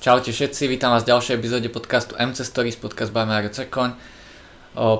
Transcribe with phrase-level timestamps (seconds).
[0.00, 4.00] Čaute všetci, vítam vás v ďalšej epizóde podcastu MC Stories, podcast by Mario Cekoň.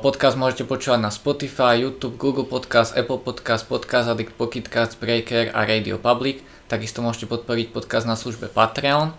[0.04, 5.56] Podcast môžete počúvať na Spotify, YouTube, Google Podcast, Apple Podcast, Podcast Addict, Pocket Cast, Breaker
[5.56, 6.44] a Radio Public.
[6.68, 9.16] Takisto môžete podporiť podcast na službe Patreon.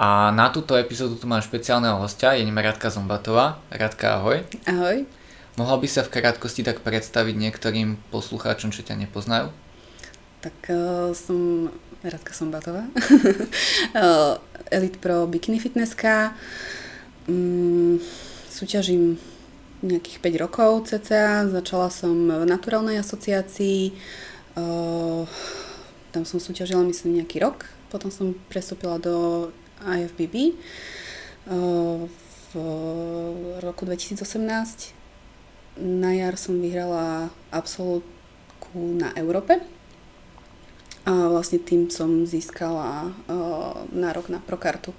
[0.00, 3.60] A na túto epizódu tu mám špeciálneho hostia, je ním Radka Zombatová.
[3.68, 4.48] Radka, ahoj.
[4.64, 5.04] Ahoj.
[5.60, 9.52] Mohla by sa v krátkosti tak predstaviť niektorým poslucháčom, čo ťa nepoznajú?
[10.40, 11.68] Tak uh, som
[12.02, 12.82] Radka Sombatová.
[13.94, 14.34] uh,
[14.72, 16.32] Elite Pro Bikini Fitnesska.
[17.28, 18.00] Um,
[18.48, 19.20] súťažím
[19.84, 21.44] nejakých 5 rokov cca.
[21.46, 23.92] Začala som v Naturálnej asociácii.
[24.56, 25.28] Uh,
[26.16, 27.68] tam som súťažila myslím nejaký rok.
[27.92, 29.48] Potom som prestúpila do
[29.84, 30.56] IFBB
[31.52, 32.08] uh,
[32.52, 32.52] v
[33.60, 35.02] roku 2018
[35.80, 39.56] na jar som vyhrala absolútku na Európe.
[41.02, 44.94] A vlastne tým som získala uh, nárok na prokartu,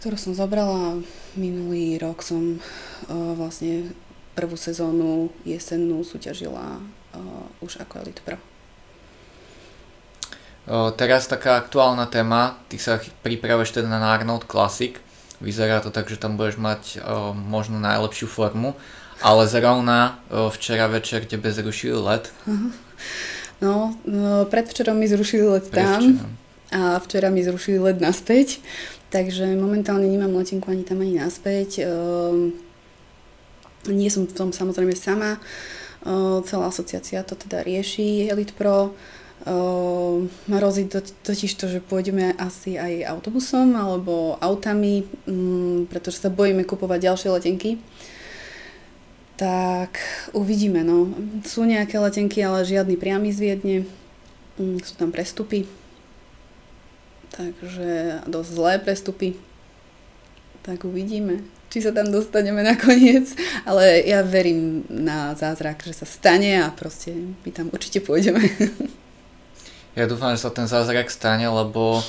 [0.00, 1.04] ktorú som zobrala.
[1.36, 3.92] Minulý rok som uh, vlastne
[4.32, 8.40] prvú sezónu jesennú súťažila uh, už ako Elite Pro.
[10.96, 14.96] Teraz taká aktuálna téma, ty sa pripravuješ teda na Arnold Classic.
[15.36, 17.04] Vyzerá to tak, že tam budeš mať
[17.36, 18.72] možno najlepšiu formu
[19.22, 20.18] ale zrovna
[20.50, 22.32] včera večer tebe zrušili let.
[23.64, 26.20] No, no predvčerom mi zrušili let tam
[26.68, 28.60] a včera mi zrušili let naspäť,
[29.08, 31.80] takže momentálne nemám letenku ani tam, ani naspäť.
[31.80, 32.52] Uh,
[33.88, 35.40] nie som v tom samozrejme sama,
[36.04, 38.92] uh, celá asociácia to teda rieši, Elite Pro.
[39.44, 46.32] Uh, hrozí to, totiž to, že pôjdeme asi aj autobusom alebo autami, um, pretože sa
[46.32, 47.70] bojíme kupovať ďalšie letenky.
[49.34, 49.98] Tak
[50.30, 51.10] uvidíme, no.
[51.42, 53.78] Sú nejaké letenky, ale žiadny priamy z Viedne.
[54.58, 55.66] Mm, sú tam prestupy.
[57.34, 59.34] Takže dosť zlé prestupy.
[60.62, 63.34] Tak uvidíme, či sa tam dostaneme nakoniec.
[63.66, 67.10] Ale ja verím na zázrak, že sa stane a proste
[67.42, 68.42] my tam určite pôjdeme.
[69.94, 72.02] Ja dúfam, že sa ten zázrak stane, lebo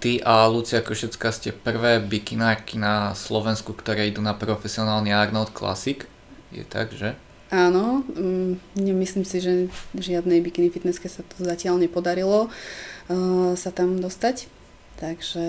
[0.00, 6.08] ty a Lucia Košecka ste prvé bikinárky na Slovensku, ktoré idú na profesionálny Arnold Classic.
[6.56, 7.12] Je tak, že?
[7.52, 14.00] Áno, um, nemyslím si, že žiadnej bikini fitnesske sa to zatiaľ nepodarilo uh, sa tam
[14.00, 14.48] dostať.
[14.96, 15.44] Takže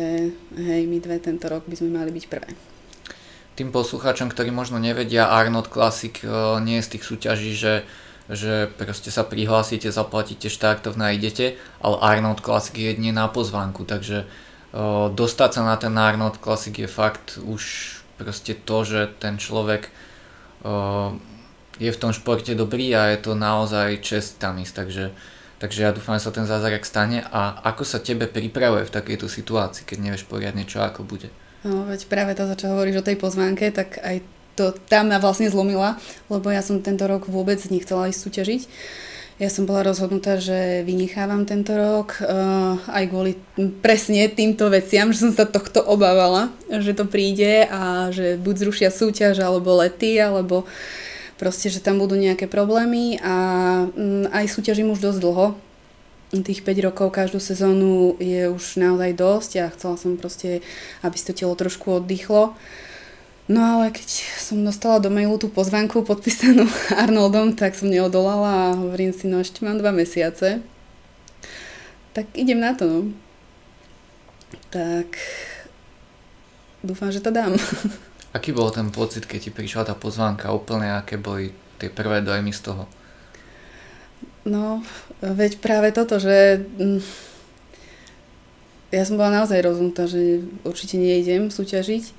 [0.59, 2.51] hej, my dve tento rok by sme mali byť prvé.
[3.55, 7.73] Tým poslucháčom, ktorí možno nevedia, Arnold Classic uh, nie je z tých súťaží, že
[8.27, 13.87] že proste sa prihlásite, zaplatíte štartovné a idete, ale Arnold Classic je nie na pozvánku,
[13.87, 19.39] takže uh, dostať sa na ten Arnold Classic je fakt už proste to, že ten
[19.39, 19.87] človek
[21.77, 25.05] je v tom športe dobrý a je to naozaj čest tam ísť, takže,
[25.61, 29.29] takže ja dúfam, že sa ten zázrak stane a ako sa tebe pripravuje v takejto
[29.29, 31.29] situácii, keď nevieš poriadne čo ako bude?
[31.61, 34.25] No veď práve to, čo hovoríš o tej pozvánke, tak aj
[34.57, 36.01] to tam ma vlastne zlomila,
[36.33, 38.61] lebo ja som tento rok vôbec nechcela ísť súťažiť.
[39.37, 43.37] Ja som bola rozhodnutá, že vynechávam tento rok uh, aj kvôli
[43.85, 48.89] presne týmto veciam, že som sa tohto obávala, že to príde a že buď zrušia
[48.89, 50.65] súťaž alebo lety, alebo
[51.37, 53.35] proste, že tam budú nejaké problémy a
[54.33, 55.53] aj súťažím už dosť dlho.
[56.33, 60.65] Tých 5 rokov každú sezónu je už naozaj dosť a chcela som proste,
[61.05, 62.57] aby si to telo trošku oddychlo.
[63.47, 64.07] No ale keď
[64.43, 66.67] som dostala do mailu tú pozvánku podpísanú
[67.03, 70.59] Arnoldom, tak som neodolala a hovorím si, no ešte mám dva mesiace.
[72.11, 72.99] Tak idem na to, no.
[74.67, 75.15] Tak
[76.83, 77.55] dúfam, že to dám.
[78.37, 82.51] Aký bol ten pocit, keď ti prišla tá pozvánka úplne, aké boli tie prvé dojmy
[82.51, 82.83] z toho?
[84.43, 84.83] No,
[85.23, 86.99] veď práve toto, že mm,
[88.91, 92.11] ja som bola naozaj rozhodnutá, že určite nejdem súťažiť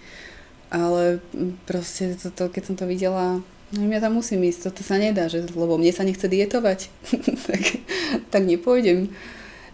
[0.69, 1.25] ale
[1.65, 3.41] proste to, keď som to videla,
[3.73, 6.93] no ja tam musím ísť, to sa nedá, že, lebo mne sa nechce dietovať,
[7.49, 7.62] tak,
[8.29, 9.12] tak nepôjdem.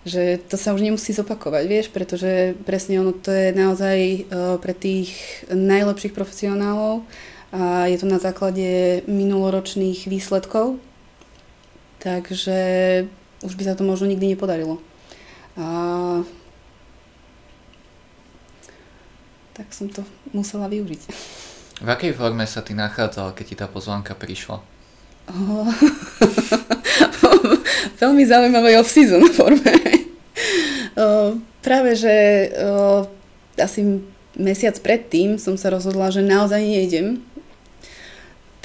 [0.04, 4.76] Že to sa už nemusí zopakovať, vieš, pretože presne ono to je naozaj uh, pre
[4.76, 5.16] tých
[5.48, 7.08] najlepších profesionálov
[7.54, 10.76] a je to na základe minuloročných výsledkov,
[12.04, 12.58] takže
[13.40, 14.76] už by sa to možno nikdy nepodarilo.
[15.56, 15.66] A
[19.54, 20.02] tak som to
[20.34, 21.02] musela využiť.
[21.82, 24.58] V akej forme sa ty nachádzala, keď ti tá pozvánka prišla?
[25.24, 25.66] Oh,
[28.02, 29.74] veľmi zaujímavej off-season forme.
[31.00, 32.14] oh, práve, že
[32.60, 33.08] oh,
[33.56, 34.04] asi
[34.36, 37.22] mesiac predtým som sa rozhodla, že naozaj nejdem.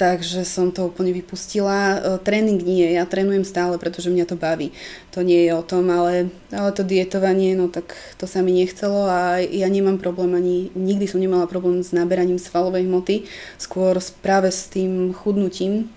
[0.00, 2.00] Takže som to úplne vypustila.
[2.24, 4.72] Tréning nie, ja trénujem stále, pretože mňa to baví.
[5.12, 9.04] To nie je o tom, ale, ale to dietovanie, no tak to sa mi nechcelo
[9.04, 13.28] a ja nemám problém ani, nikdy som nemala problém s naberaním svalovej hmoty,
[13.60, 15.92] skôr práve s tým chudnutím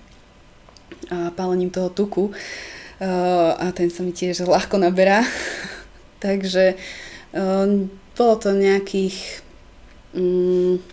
[1.08, 2.36] a pálením toho tuku
[3.56, 5.24] a ten sa mi tiež ľahko naberá.
[6.24, 6.76] takže
[8.20, 9.16] bolo to nejakých
[10.12, 10.93] mm,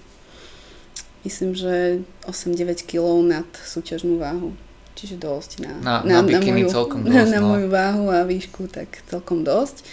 [1.25, 4.57] myslím, že 8-9 kg nad súťažnú váhu.
[4.99, 7.57] Čiže dosť na, na, na, na, moju, celkom dosť, na, na no.
[7.57, 9.87] moju váhu a výšku, tak celkom dosť.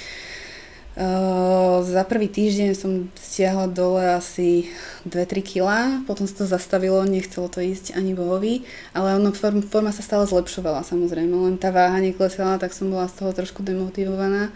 [0.98, 4.74] Uh, za prvý týždeň som stiahla dole asi
[5.06, 5.70] 2-3 kg,
[6.10, 8.66] potom sa to zastavilo, nechcelo to ísť ani bohovi,
[8.98, 13.06] ale ono, form, forma sa stále zlepšovala samozrejme, len tá váha neklesala, tak som bola
[13.06, 14.50] z toho trošku demotivovaná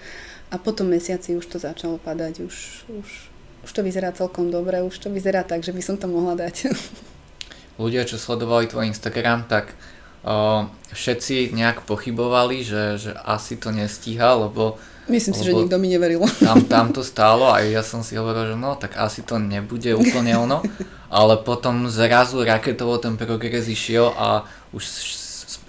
[0.50, 3.31] a potom mesiaci už to začalo padať, už, už
[3.62, 6.70] už to vyzerá celkom dobre, už to vyzerá tak, že by som to mohla dať.
[7.82, 9.74] Ľudia, čo sledovali tvoj Instagram, tak
[10.22, 14.78] o, všetci nejak pochybovali, že, že asi to nestíha, lebo
[15.10, 16.22] Myslím si, že nikto mi neveril.
[16.40, 19.92] Tam, tam to stálo a ja som si hovoril, že no, tak asi to nebude
[19.98, 20.62] úplne ono,
[21.10, 24.86] ale potom zrazu raketovo ten progres išiel a už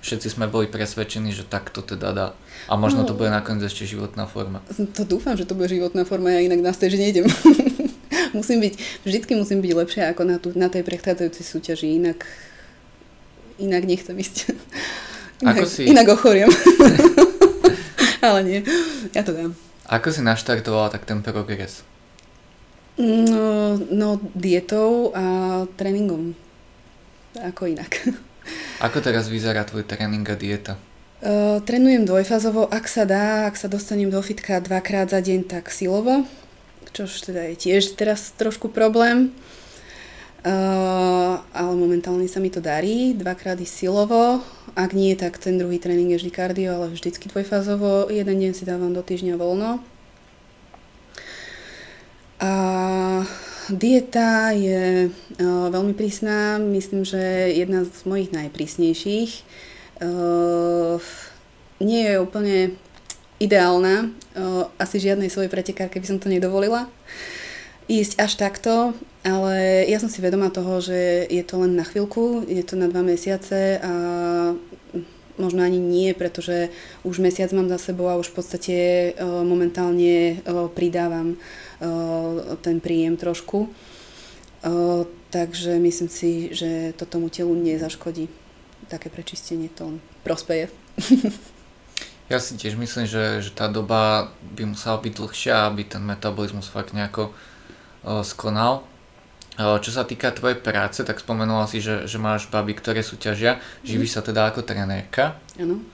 [0.02, 2.28] všetci sme boli presvedčení, že tak to teda dá.
[2.70, 4.62] A možno no, to bude nakoniec ešte životná forma.
[4.70, 7.26] To dúfam, že to bude životná forma, ja inak na stage nejdem.
[8.32, 8.74] musím byť,
[9.06, 12.24] vždycky musím byť lepšia ako na, tú, na tej prechádzajúcej súťaži, inak,
[13.60, 14.56] inak nechcem ísť.
[15.42, 15.82] Inak, ako si...
[15.90, 16.50] inak ochoriem.
[18.26, 18.60] Ale nie,
[19.10, 19.52] ja to dám.
[19.90, 21.82] Ako si naštartovala tak ten progres?
[23.00, 25.24] No, no dietou a
[25.74, 26.38] tréningom.
[27.34, 27.90] Ako inak.
[28.86, 30.74] Ako teraz vyzerá tvoj tréning a dieta?
[31.22, 35.70] Uh, trénujem dvojfázovo, ak sa dá, ak sa dostanem do fitka dvakrát za deň, tak
[35.70, 36.26] silovo,
[36.92, 39.32] čož teda je tiež teraz trošku problém.
[40.42, 44.42] Uh, ale momentálne sa mi to darí, dvakrát i silovo,
[44.74, 48.66] ak nie, tak ten druhý tréning je vždy kardio, ale vždycky dvojfázovo, jeden deň si
[48.66, 49.78] dávam do týždňa voľno.
[52.42, 52.52] A
[53.70, 59.46] dieta je uh, veľmi prísna, myslím, že jedna z mojich najprísnejších.
[60.02, 60.98] Uh,
[61.78, 62.74] nie je úplne
[63.42, 64.14] ideálna.
[64.78, 66.86] Asi žiadnej svojej pretekárke by som to nedovolila
[67.90, 68.72] ísť až takto,
[69.26, 72.86] ale ja som si vedomá toho, že je to len na chvíľku, je to na
[72.86, 73.92] dva mesiace a
[75.36, 76.70] možno ani nie, pretože
[77.02, 78.76] už mesiac mám za sebou a už v podstate
[79.20, 80.40] momentálne
[80.72, 81.36] pridávam
[82.62, 83.68] ten príjem trošku.
[85.32, 88.28] Takže myslím si, že to tomu telu nezaškodí
[88.86, 90.68] také prečistenie to prospeje.
[92.30, 96.70] ja si tiež myslím, že, že tá doba by musela byť dlhšia, aby ten metabolizmus
[96.70, 98.86] fakt nejako uh, skonal.
[99.60, 103.60] Uh, čo sa týka tvojej práce, tak spomenula si, že, že máš baby, ktoré súťažia.
[103.84, 104.16] Živíš mm.
[104.16, 105.36] sa teda ako trenérka.
[105.60, 105.84] Áno.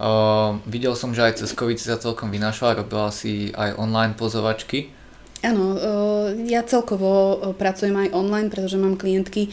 [0.00, 4.16] Uh, videl som, že aj cez COVID si sa celkom vynašla, robila si aj online
[4.16, 4.96] pozovačky.
[5.40, 5.72] Áno,
[6.44, 9.48] ja celkovo pracujem aj online, pretože mám klientky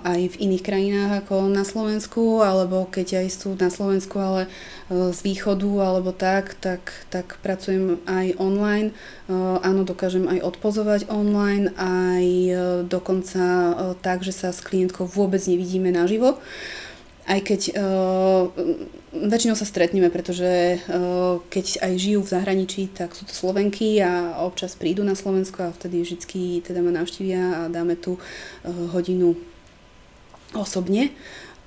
[0.00, 4.48] aj v iných krajinách ako na Slovensku, alebo keď aj sú na Slovensku, ale
[4.90, 8.92] z východu alebo tak, tak, tak pracujem aj online.
[9.64, 12.26] Áno, dokážem aj odpozovať online, aj
[12.92, 13.44] dokonca
[14.04, 16.36] tak, že sa s klientkou vôbec nevidíme naživo.
[17.24, 18.52] Aj keď uh,
[19.16, 24.44] väčšinou sa stretneme, pretože uh, keď aj žijú v zahraničí, tak sú to Slovenky a
[24.44, 28.20] občas prídu na Slovensko a vtedy vždy teda ma navštívia a dáme tu uh,
[28.92, 29.40] hodinu
[30.52, 31.16] osobne.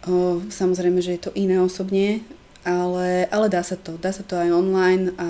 [0.05, 2.21] Uh, samozrejme, že je to iné osobne,
[2.67, 3.95] ale, ale dá sa to.
[3.95, 5.29] Dá sa to aj online a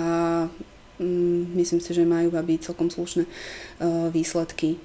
[0.98, 4.82] um, myslím si, že majú babi celkom slušné uh, výsledky.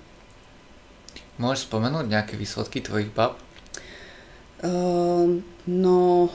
[1.42, 3.42] Môžeš spomenúť nejaké výsledky tvojich bab?
[4.62, 6.30] Ehm, no,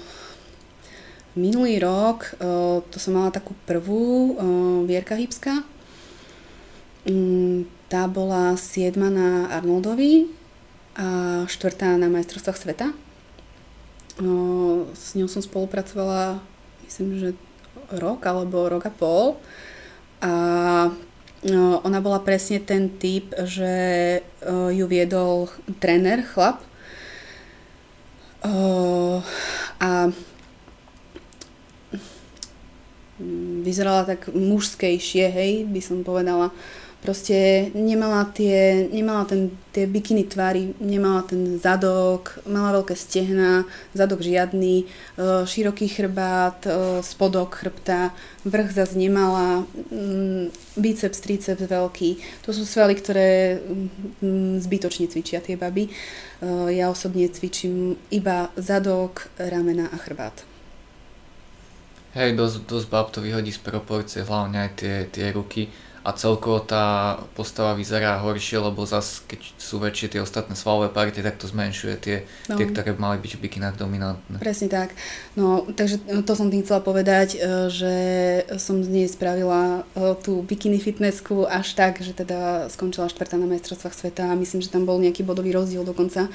[1.39, 5.63] minulý rok uh, to som mala takú prvú uh, Vierka Hybská.
[7.07, 10.29] Um, tá bola 7 na Arnoldovi
[10.99, 12.91] a 4 na majstrovstvách sveta.
[14.19, 16.43] Uh, s ňou som spolupracovala
[16.85, 17.29] myslím, že
[17.95, 19.39] rok alebo rok a pol.
[20.19, 20.33] A
[21.87, 23.71] ona bola presne ten typ, že
[24.75, 25.47] ju viedol
[25.79, 26.67] tréner, chlap,
[28.39, 29.19] Uh,
[29.83, 30.15] a
[33.67, 36.55] vyzerala tak mužskejšie, hej, by som povedala.
[36.99, 43.63] Proste nemala, tie, nemala ten, tie bikiny tvary, nemala ten zadok, mala veľké stehna,
[43.95, 44.85] zadok žiadny, e,
[45.47, 48.11] široký chrbát, e, spodok chrbta,
[48.43, 49.63] vrch zase nemala,
[49.95, 52.43] mm, biceps, triceps veľký.
[52.43, 53.63] To sú svaly, ktoré
[54.19, 55.87] mm, zbytočne cvičia tie baby.
[55.87, 55.91] E,
[56.75, 60.35] ja osobne cvičím iba zadok, ramena a chrbát.
[62.19, 65.71] Hej, dosť, dosť bab to vyhodí z proporcie, hlavne aj tie, tie ruky
[66.09, 71.21] a celkovo tá postava vyzerá horšie, lebo zase keď sú väčšie tie ostatné svalové partie,
[71.21, 72.57] tak to zmenšuje tie, no.
[72.57, 74.41] tie ktoré mali byť v bikinách dominantné.
[74.41, 74.97] Presne tak.
[75.37, 77.95] No, takže to som tým chcela povedať, e, že
[78.57, 83.45] som z nej spravila e, tú bikini fitnessku až tak, že teda skončila štvrtá na
[83.45, 86.33] majstrovstvách sveta a myslím, že tam bol nejaký bodový rozdiel dokonca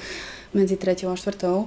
[0.54, 1.66] medzi treťou a štvrtou.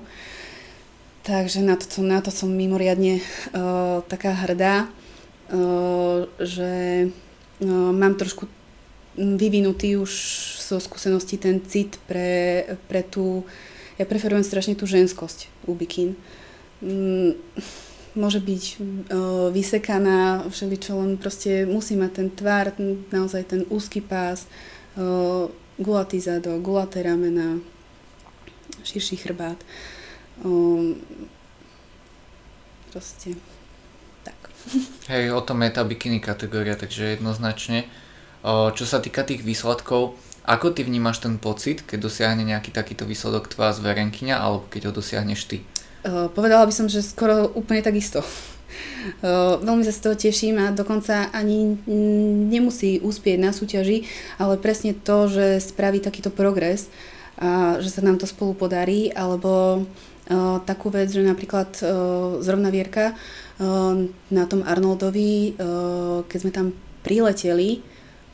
[1.27, 4.87] Takže na to, na to som mimoriadne uh, taká hrdá,
[5.51, 6.71] uh, že
[7.65, 8.47] mám trošku
[9.17, 10.11] vyvinutý už
[10.61, 13.45] zo skúseností ten cit pre, pre tú,
[13.97, 16.13] ja preferujem strašne tú ženskosť u bikin.
[16.85, 17.33] Mm,
[18.17, 18.63] môže byť
[19.53, 24.49] vysekaná, všeličo, len proste musí mať ten ten, naozaj ten úzky pás,
[25.77, 27.61] gulatý zadok, gulaté ramena,
[28.81, 29.57] širší chrbát.
[32.89, 33.37] Proste
[35.07, 37.87] Hej, o tom je tá bikini kategória, takže jednoznačne.
[38.47, 43.51] Čo sa týka tých výsledkov, ako ty vnímaš ten pocit, keď dosiahne nejaký takýto výsledok
[43.51, 45.57] tvoja zverenkyňa, alebo keď ho dosiahneš ty?
[46.07, 48.23] povedala by som, že skoro úplne takisto.
[49.63, 51.79] veľmi sa z toho teším a dokonca ani
[52.47, 54.07] nemusí uspieť na súťaži,
[54.39, 56.91] ale presne to, že spraví takýto progres
[57.37, 59.83] a že sa nám to spolu podarí, alebo
[60.67, 61.71] takú vec, že napríklad
[62.43, 63.15] zrovna Vierka
[64.27, 65.55] na tom Arnoldovi,
[66.27, 67.79] keď sme tam prileteli,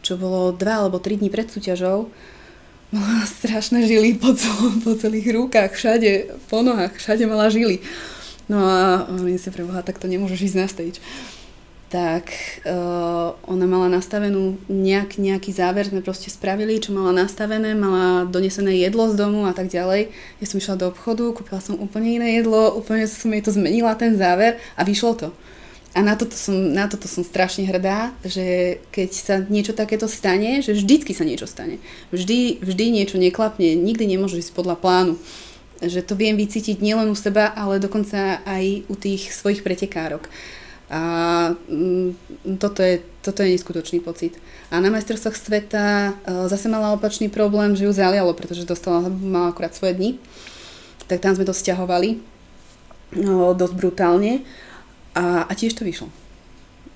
[0.02, 2.10] čo bolo dva alebo tri dní pred súťažou,
[2.94, 7.82] mala strašné žily po, cel- po celých rukách, všade, po nohách, všade mala žily.
[8.46, 11.00] No a hovorím si pre Boha, tak to nemôžeš ísť na stage
[11.94, 12.34] tak
[12.66, 18.82] uh, ona mala nastavenú nejak, nejaký záver, sme proste spravili, čo mala nastavené, mala donesené
[18.82, 20.10] jedlo z domu a tak ďalej.
[20.42, 23.94] Ja som išla do obchodu, kúpila som úplne iné jedlo, úplne som jej to zmenila,
[23.94, 25.30] ten záver a vyšlo to.
[25.94, 30.66] A na toto, som, na toto som strašne hrdá, že keď sa niečo takéto stane,
[30.66, 31.78] že vždycky sa niečo stane.
[32.10, 35.22] Vždy, vždy niečo neklapne, nikdy nemôže ísť podľa plánu.
[35.86, 40.26] Že to viem vycítiť nielen u seba, ale dokonca aj u tých svojich pretekárok.
[40.94, 41.02] A
[41.66, 42.14] mm,
[42.62, 44.38] toto je, toto je neskutočný pocit.
[44.70, 46.12] A na majstrovstvách sveta e,
[46.46, 50.12] zase mala opačný problém, že ju zalialo, pretože dostala, mala akurát svoje dni.
[51.10, 52.22] Tak tam sme to stiahovali
[53.18, 54.46] no, dosť brutálne
[55.18, 56.14] a, a tiež to vyšlo.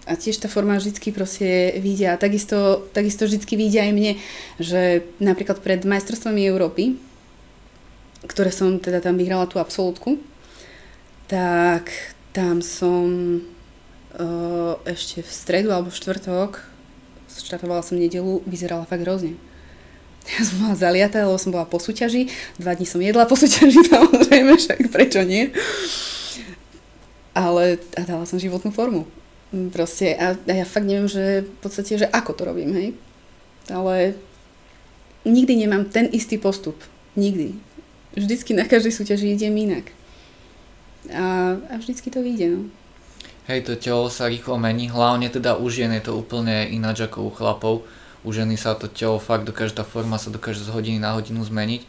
[0.06, 2.14] A tiež tá forma vždycky proste vidia.
[2.14, 4.14] A takisto, takisto vždycky vidia aj mne,
[4.62, 7.02] že napríklad pred majstrovstvami Európy,
[8.30, 10.22] ktoré som teda tam vyhrala tú absolútku,
[11.28, 11.90] tak
[12.32, 13.42] tam som
[14.90, 16.52] ešte v stredu alebo v štvrtok,
[17.30, 19.38] štartovala som nedelu, vyzerala fakt hrozne.
[20.28, 22.28] Ja som bola zaliatá, lebo som bola po súťaži,
[22.60, 25.56] dva dní som jedla po súťaži, samozrejme, však prečo nie.
[27.32, 29.08] Ale a dala som životnú formu.
[29.72, 32.90] Proste, a, a ja fakt neviem, že v podstate, že ako to robím, hej.
[33.72, 34.20] Ale
[35.24, 36.76] nikdy nemám ten istý postup.
[37.16, 37.56] Nikdy.
[38.20, 39.96] Vždycky na každej súťaži idem inak.
[41.08, 42.62] A, a vždycky to vyjde, no.
[43.48, 47.28] Hej, to telo sa rýchlo mení, hlavne teda u žien je to úplne ináč ako
[47.28, 47.88] u chlapov.
[48.28, 51.48] U ženy sa to telo fakt dokáže, tá forma sa dokáže z hodiny na hodinu
[51.48, 51.88] zmeniť.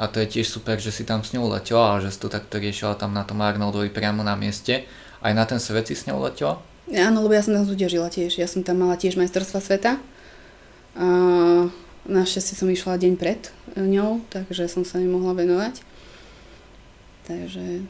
[0.00, 2.32] A to je tiež super, že si tam s ňou letela a že si to
[2.32, 4.88] takto riešila tam na tom Arnoldovi priamo na mieste.
[5.20, 6.64] Aj na ten svet si s ňou letela?
[6.88, 8.40] Áno, lebo ja som tam súťažila tiež.
[8.40, 10.00] Ja som tam mala tiež majstrovstva sveta.
[10.96, 11.06] A
[12.08, 15.84] našťastie som išla deň pred ňou, takže som sa nemohla venovať.
[17.28, 17.84] Takže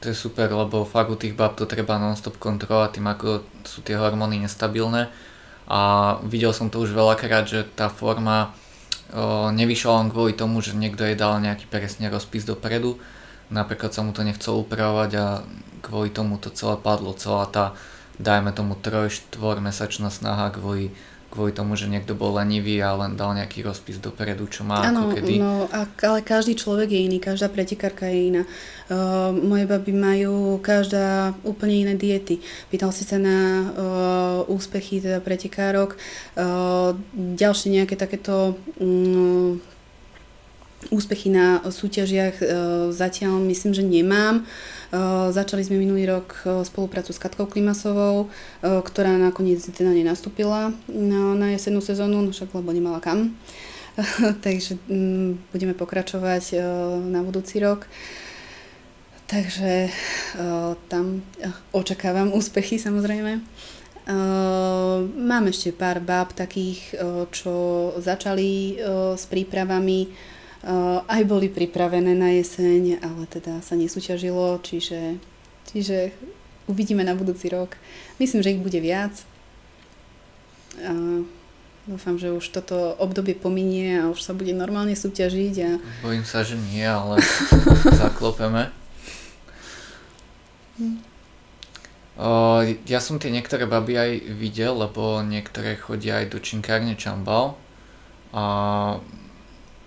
[0.00, 3.28] to je super, lebo fakt u tých bab to treba non-stop kontrolovať tým, ako
[3.64, 5.08] sú tie hormóny nestabilné.
[5.64, 5.80] A
[6.28, 8.52] videl som to už veľakrát, že tá forma
[9.08, 13.00] o, nevyšla len kvôli tomu, že niekto jej dal nejaký presne rozpis dopredu.
[13.48, 15.26] Napríklad sa mu to nechcel upravovať a
[15.80, 17.16] kvôli tomu to celé padlo.
[17.16, 17.72] Celá tá,
[18.20, 19.32] dajme tomu 3-4
[19.64, 20.92] mesačná snaha kvôli
[21.34, 25.10] kvôli tomu, že niekto bol lenivý a len dal nejaký rozpis dopredu, čo má ano,
[25.10, 25.34] ako kedy.
[25.42, 28.42] No, ale každý človek je iný, každá pretekárka je iná.
[28.86, 32.38] Uh, moje baby majú každá úplne iné diety.
[32.70, 33.38] Pýtal si sa na
[33.74, 35.98] uh, úspechy teda pretekárok.
[36.38, 39.58] Uh, ďalšie nejaké takéto um,
[40.90, 42.48] úspechy na súťažiach uh,
[42.92, 44.44] zatiaľ myslím, že nemám.
[44.92, 48.28] Uh, začali sme minulý rok uh, spoluprácu s Katkou Klimasovou,
[48.60, 53.36] ktorá nakoniec teda nenastúpila na, jesennú sezónu, no však lebo nemala kam.
[54.46, 56.58] Takže um, budeme pokračovať
[57.08, 57.86] na budúci rok.
[59.24, 59.88] Takže
[60.92, 61.24] tam
[61.72, 63.40] očakávam úspechy samozrejme.
[65.16, 66.92] Mám ešte pár báb takých,
[67.32, 67.52] čo
[68.04, 68.76] začali
[69.16, 70.12] s prípravami,
[71.04, 75.20] aj boli pripravené na jeseň, ale teda sa nesúťažilo, čiže,
[75.68, 76.16] čiže
[76.64, 77.76] uvidíme na budúci rok.
[78.16, 79.12] Myslím, že ich bude viac.
[80.80, 81.22] Uh,
[81.84, 85.54] dúfam, že už toto obdobie pominie a už sa bude normálne súťažiť.
[85.62, 85.70] A...
[86.00, 87.20] Bojím sa, že nie, ale
[88.00, 88.72] zaklopeme.
[90.80, 90.98] Hm.
[92.14, 97.58] Uh, ja som tie niektoré baby aj videl, lebo niektoré chodia aj do činkárne Čambal
[98.30, 98.42] a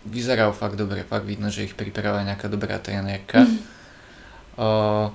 [0.08, 3.44] vyzerajú fakt dobre, fakt vidno, že ich pripravuje nejaká dobrá trénerka.
[3.44, 5.12] Mm.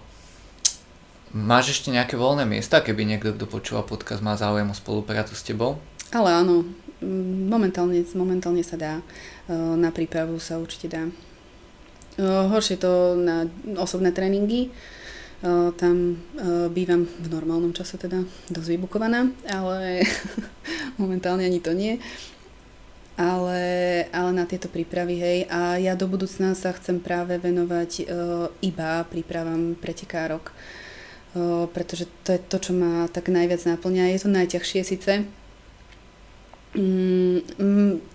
[1.33, 5.41] Máš ešte nejaké voľné miesta, keby niekto, kto počúva podcast, má záujem o spoluprácu s
[5.41, 5.81] tebou?
[6.13, 6.69] Ale áno,
[7.49, 9.01] momentálne, momentálne sa dá.
[9.51, 11.09] Na prípravu sa určite dá.
[12.21, 13.49] Horšie to na
[13.81, 14.69] osobné tréningy,
[15.81, 16.23] tam
[16.71, 18.23] bývam v normálnom čase teda
[18.53, 20.05] dosť vybukovaná, ale
[21.03, 21.99] momentálne ani to nie.
[23.13, 23.63] Ale,
[24.09, 25.39] ale na tieto prípravy, hej.
[25.53, 28.05] A ja do budúcna sa chcem práve venovať uh,
[28.65, 30.51] iba prípravám pretekárok.
[31.33, 34.13] Uh, pretože to je to, čo ma tak najviac naplňa.
[34.17, 35.13] Je to najťažšie síce,
[36.73, 37.45] Mm,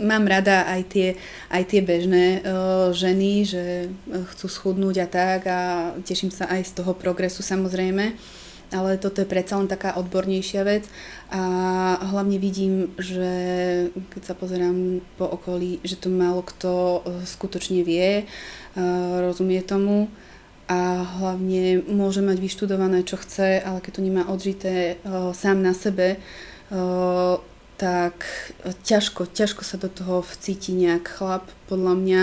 [0.01, 1.07] mám rada aj tie,
[1.53, 3.93] aj tie bežné uh, ženy, že
[4.33, 5.59] chcú schudnúť a tak a
[6.01, 8.17] teším sa aj z toho progresu samozrejme,
[8.71, 10.83] ale toto je predsa len taká odbornejšia vec
[11.31, 11.41] a
[12.03, 13.31] hlavne vidím, že
[14.11, 20.11] keď sa pozerám po okolí, že to málo kto skutočne vie, uh, rozumie tomu
[20.67, 25.71] a hlavne môže mať vyštudované, čo chce, ale keď to nemá odžité uh, sám na
[25.71, 26.19] sebe,
[27.77, 28.25] tak
[28.83, 32.21] ťažko, ťažko sa do toho vcíti nejak chlap, podľa mňa.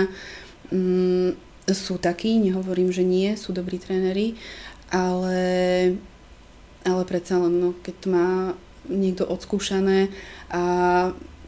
[0.75, 1.29] Mm,
[1.65, 4.37] sú takí, nehovorím, že nie, sú dobrí tréneri,
[4.93, 5.97] ale,
[6.85, 8.29] ale predsa len, no, keď má
[8.85, 10.13] niekto odskúšané
[10.53, 10.63] a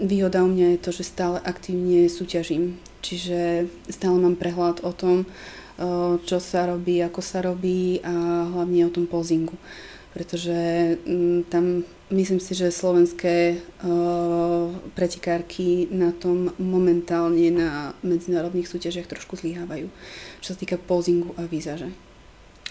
[0.02, 2.82] výhoda u mňa je to, že stále aktívne súťažím.
[3.06, 5.30] Čiže stále mám prehľad o tom,
[6.26, 9.54] čo sa robí, ako sa robí a hlavne o tom pozingu.
[10.18, 19.12] Pretože mm, tam Myslím si, že slovenské uh, pretekárky na tom momentálne na medzinárodných súťažiach
[19.12, 19.92] trošku zlyhávajú,
[20.40, 21.92] čo sa týka pozingu a výzaže.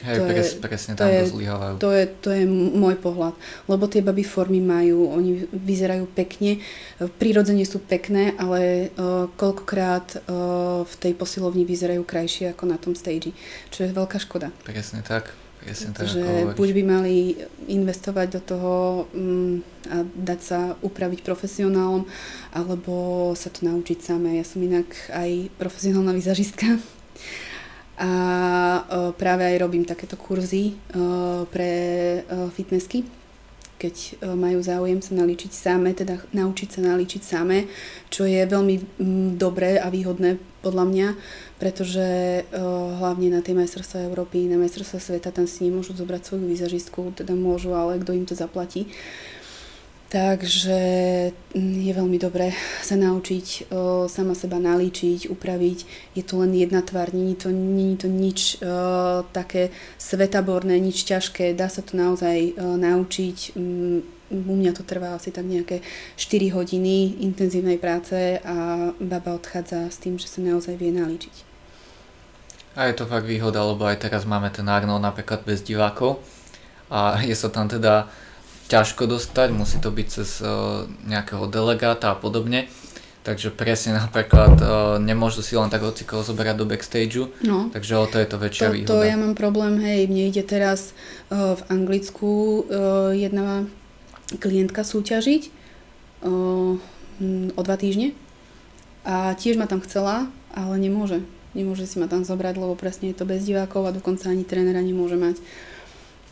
[0.04, 1.80] Hej, pres, je, presne tam je, zlyhávajú.
[1.80, 2.44] To je, to je
[2.76, 3.32] môj pohľad,
[3.64, 6.60] lebo tie baby formy majú, oni vyzerajú pekne,
[7.16, 12.92] prirodzene sú pekné, ale uh, koľkokrát uh, v tej posilovni vyzerajú krajšie ako na tom
[12.92, 13.32] stage,
[13.72, 14.52] čo je veľká škoda.
[14.68, 15.32] Presne tak.
[15.64, 17.16] Presne tak, že buď by mali
[17.66, 18.74] investovať do toho
[19.16, 22.04] um, a dať sa upraviť profesionálom,
[22.52, 24.38] alebo sa to naučiť samé.
[24.38, 26.78] Ja som inak aj profesionálna vizažistka
[27.96, 28.10] a
[28.84, 31.72] uh, práve aj robím takéto kurzy uh, pre
[32.28, 33.08] uh, fitnessky,
[33.80, 37.64] keď uh, majú záujem sa naličiť samé, teda naučiť sa naličiť samé,
[38.12, 39.00] čo je veľmi
[39.40, 41.08] dobré a výhodné podľa mňa,
[41.56, 42.06] pretože
[42.44, 47.16] uh, hlavne na tie majstrovstvá Európy, na majstrovstvá sveta, tam si nemôžu zobrať svoju výzažistku,
[47.16, 48.92] teda môžu, ale kto im to zaplatí.
[50.06, 50.78] Takže
[51.50, 55.78] mm, je veľmi dobré sa naučiť o, sama seba nalíčiť, upraviť.
[56.14, 61.58] Je to len jedna tvár, je to, je to nič o, také svetaborné, nič ťažké.
[61.58, 63.58] Dá sa to naozaj o, naučiť.
[63.58, 63.98] Mm,
[64.30, 65.82] u mňa to trvá asi tak nejaké
[66.18, 71.36] 4 hodiny intenzívnej práce a baba odchádza s tým, že sa naozaj vie nalíčiť.
[72.74, 76.18] A je to fakt výhoda, lebo aj teraz máme ten Arnold napríklad bez divákov
[76.90, 78.10] a je sa tam teda
[78.66, 82.66] ťažko dostať, musí to byť cez uh, nejakého delegáta a podobne.
[83.26, 84.68] Takže presne napríklad uh,
[85.02, 87.74] nemôžu si len tak hocikoho zoberať do backstageu, no.
[87.74, 88.90] takže o to je to väčšia to, výhoda.
[88.94, 90.94] To ja mám problém, hej, mne ide teraz
[91.30, 92.30] uh, v Anglicku
[93.14, 93.66] jedna
[94.38, 95.42] klientka súťažiť
[96.26, 98.14] o dva týždne
[99.06, 101.22] a tiež ma tam chcela, ale nemôže
[101.56, 104.84] nemôže si ma tam zobrať, lebo presne je to bez divákov a dokonca ani trénera
[104.84, 105.40] nemôže mať.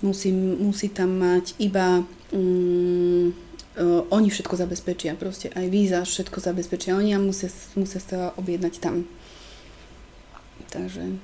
[0.05, 7.14] Musí, musí tam mať iba uh, oni všetko zabezpečia, proste aj víza všetko zabezpečia oni
[7.14, 9.07] a musia, musia sa objednať tam.
[10.70, 11.18] Takže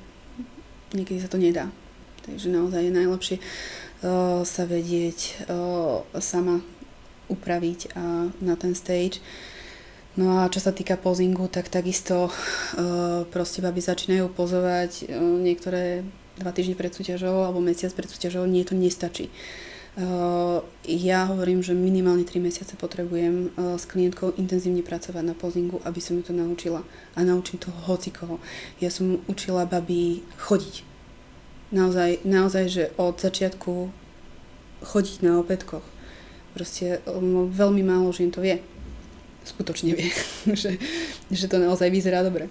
[0.95, 1.67] niekedy sa to nedá.
[2.23, 6.63] Takže naozaj je najlepšie uh, sa vedieť uh, sama
[7.31, 9.23] upraviť a na ten stage
[10.19, 16.03] No a čo sa týka pozingu, tak takisto uh, proste baby začínajú pozovať uh, niektoré
[16.35, 19.31] dva týždne pred súťažou alebo mesiac pred súťažou, nie, to nestačí.
[19.31, 19.70] Uh,
[20.87, 26.01] ja hovorím, že minimálne 3 mesiace potrebujem uh, s klientkou intenzívne pracovať na pozingu, aby
[26.01, 26.87] som ju to naučila.
[27.17, 28.39] A naučím to hocikoho.
[28.79, 30.87] Ja som učila baby chodiť.
[31.75, 33.91] Naozaj, naozaj, že od začiatku
[34.83, 35.85] chodiť na opätkoch.
[36.55, 38.63] Proste um, veľmi málo žien to vie
[39.45, 40.11] skutočne vie,
[40.61, 40.77] že,
[41.31, 42.49] že to naozaj vyzerá dobre.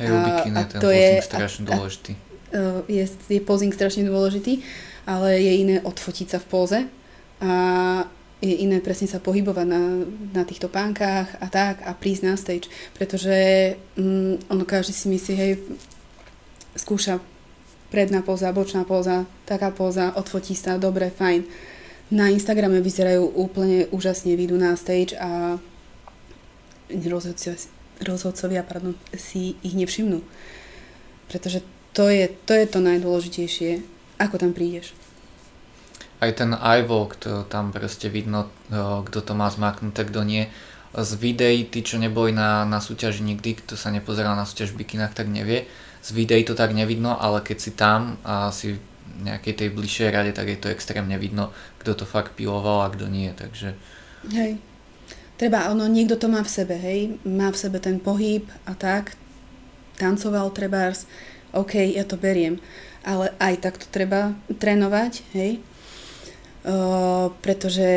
[0.00, 2.12] Hej, je ten to je, strašne dôležitý.
[2.52, 4.64] A, je, je posing strašne dôležitý,
[5.06, 6.78] ale je iné odfotiť sa v póze
[7.42, 7.52] a
[8.42, 10.02] je iné presne sa pohybovať na,
[10.34, 12.66] na týchto pánkach a tak a prísť na stage,
[12.98, 13.34] pretože
[13.94, 15.52] mm, ono každý si myslí, hej,
[16.74, 17.22] skúša
[17.94, 21.46] predná póza, bočná póza, taká póza, odfotí sa, dobre, fajn.
[22.10, 25.62] Na Instagrame vyzerajú úplne úžasne, vyjdú na stage a
[26.90, 27.56] rozhodcovia,
[28.02, 30.18] rozhodcovia pardon, si ich nevšimnú.
[31.30, 31.62] Pretože
[31.94, 33.72] to je, to je to najdôležitejšie,
[34.22, 34.94] ako tam prídeš.
[36.22, 40.46] Aj ten iValk, to tam proste vidno, kto to má zmaknuté, kto nie.
[40.94, 44.86] Z videí, tí, čo neboli na, na súťaži nikdy, kto sa nepozeral na súťaž v
[44.86, 45.66] bikinách, tak nevie.
[45.98, 48.80] Z videí to tak nevidno, ale keď si tam a si v
[49.26, 51.50] nejakej tej bližšej rade, tak je to extrémne vidno,
[51.82, 53.74] kto to fakt piloval a kto nie, takže...
[54.30, 54.62] Hej,
[55.36, 59.18] treba, ono, niekto to má v sebe, hej, má v sebe ten pohyb a tak,
[59.98, 61.04] tancoval trebárs,
[61.52, 62.62] OK, ja to beriem,
[63.02, 65.58] ale aj tak to treba trénovať, hej,
[66.66, 67.90] uh, pretože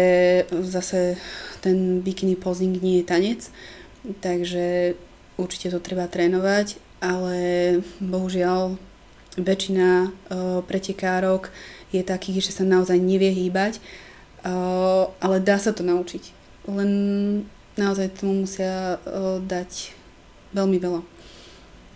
[0.66, 1.18] zase
[1.62, 3.42] ten bikini posing nie je tanec,
[4.22, 4.98] takže
[5.38, 7.38] určite to treba trénovať, ale
[8.02, 8.78] bohužiaľ
[9.36, 11.50] väčšina uh, pretekárok
[11.94, 13.78] je takých, že sa naozaj nevie hýbať,
[14.44, 16.92] uh, ale dá sa to naučiť len
[17.78, 19.94] naozaj tomu musia uh, dať
[20.56, 21.02] veľmi veľa.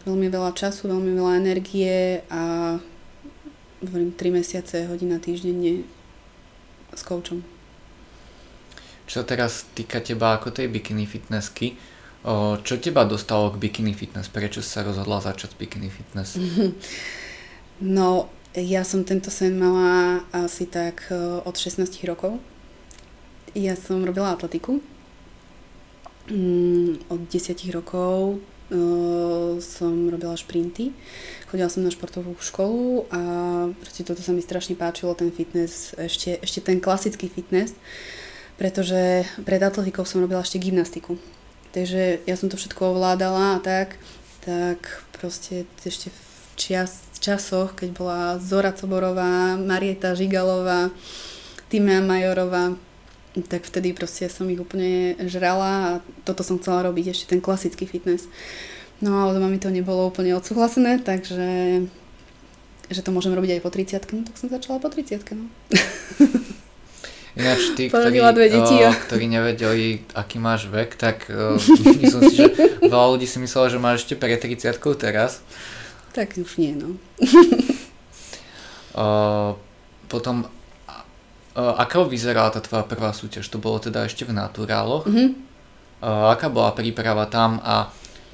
[0.07, 2.75] Veľmi veľa času, veľmi veľa energie a
[3.83, 5.83] hovorím 3 mesiace, hodina týždenne
[6.91, 7.43] s koučom.
[9.09, 11.73] Čo teraz týka teba ako tej bikini fitnessky,
[12.61, 14.29] čo teba dostalo k bikini fitness?
[14.29, 16.35] Prečo sa rozhodla začať bikini fitness?
[17.79, 18.27] No,
[18.59, 21.07] ja som tento sen mala asi tak
[21.47, 22.35] od 16 rokov
[23.57, 24.81] ja som robila atletiku.
[26.29, 28.37] Mm, od 10 rokov
[29.59, 30.93] som robila šprinty.
[31.49, 33.21] Chodila som na športovú školu a
[33.81, 37.73] proste toto sa mi strašne páčilo, ten fitness, ešte, ešte ten klasický fitness,
[38.61, 41.17] pretože pred atletikou som robila ešte gymnastiku.
[41.73, 43.97] Takže ja som to všetko ovládala a tak,
[44.45, 46.21] tak proste ešte v
[46.57, 50.93] čas, časoch, keď bola Zora Coborová, Marieta Žigalová,
[51.69, 52.77] Timea Majorová,
[53.37, 55.89] tak vtedy proste som ich úplne žrala a
[56.25, 58.25] toto som chcela robiť, ešte ten klasický fitness.
[58.99, 61.47] No ale doma mi to nebolo úplne odsúhlasené, takže
[62.89, 65.45] že to môžem robiť aj po 30 no tak som začala po 30 no.
[67.37, 71.55] Ináč tí, ktorí, dve deti, o, ktorí nevedeli, aký máš vek, tak o,
[72.01, 72.51] myslím si, že
[72.83, 75.39] veľa ľudí si myslelo, že máš ešte pre 30 teraz.
[76.11, 76.97] Tak už nie, no.
[78.97, 79.55] o,
[80.09, 80.49] potom
[81.57, 83.49] Uh, ako vyzerala tá tvoja prvá súťaž?
[83.49, 85.09] To bolo teda ešte v naturáloch.
[85.09, 85.29] Mm-hmm.
[85.99, 87.89] Uh, aká bola príprava tam a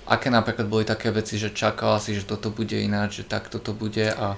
[0.06, 3.74] aké napríklad boli také veci, že čakala si, že toto bude ináč, že tak toto
[3.74, 4.38] bude a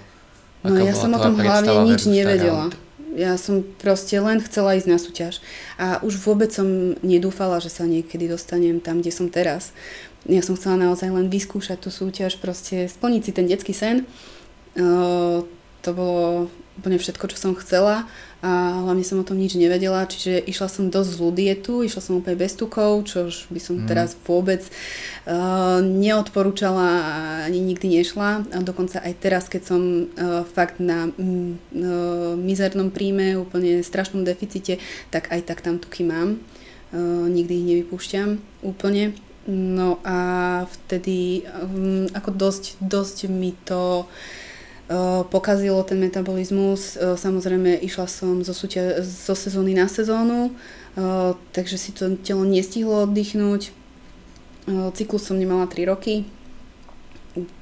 [0.66, 2.74] No ja som o tom hlavne nič nevedela.
[3.18, 5.42] Ja som proste len chcela ísť na súťaž.
[5.78, 9.74] A už vôbec som nedúfala, že sa niekedy dostanem tam, kde som teraz.
[10.30, 14.06] Ja som chcela naozaj len vyskúšať tú súťaž, proste splniť si ten detský sen.
[14.78, 15.46] Uh,
[15.82, 18.06] to bolo úplne všetko, čo som chcela
[18.38, 22.22] a hlavne som o tom nič nevedela, čiže išla som dosť zlú dietu, išla som
[22.22, 23.90] úplne bez tukov, čo by som mm.
[23.90, 27.16] teraz vôbec uh, neodporúčala a
[27.50, 28.46] ani nikdy nešla.
[28.54, 34.78] A dokonca aj teraz, keď som uh, fakt na uh, mizernom príjme, úplne strašnom deficite,
[35.10, 36.38] tak aj tak tam tuky mám.
[36.94, 39.18] Uh, nikdy ich nevypúšťam úplne.
[39.50, 40.18] No a
[40.70, 44.46] vtedy um, ako dosť, dosť mi to uh,
[45.32, 46.96] pokazilo ten metabolizmus.
[46.96, 50.56] Samozrejme, išla som zo, súťa- zo sezóny na sezónu,
[51.52, 53.76] takže si to telo nestihlo oddychnúť.
[54.96, 56.28] Cyklus som nemala 3 roky,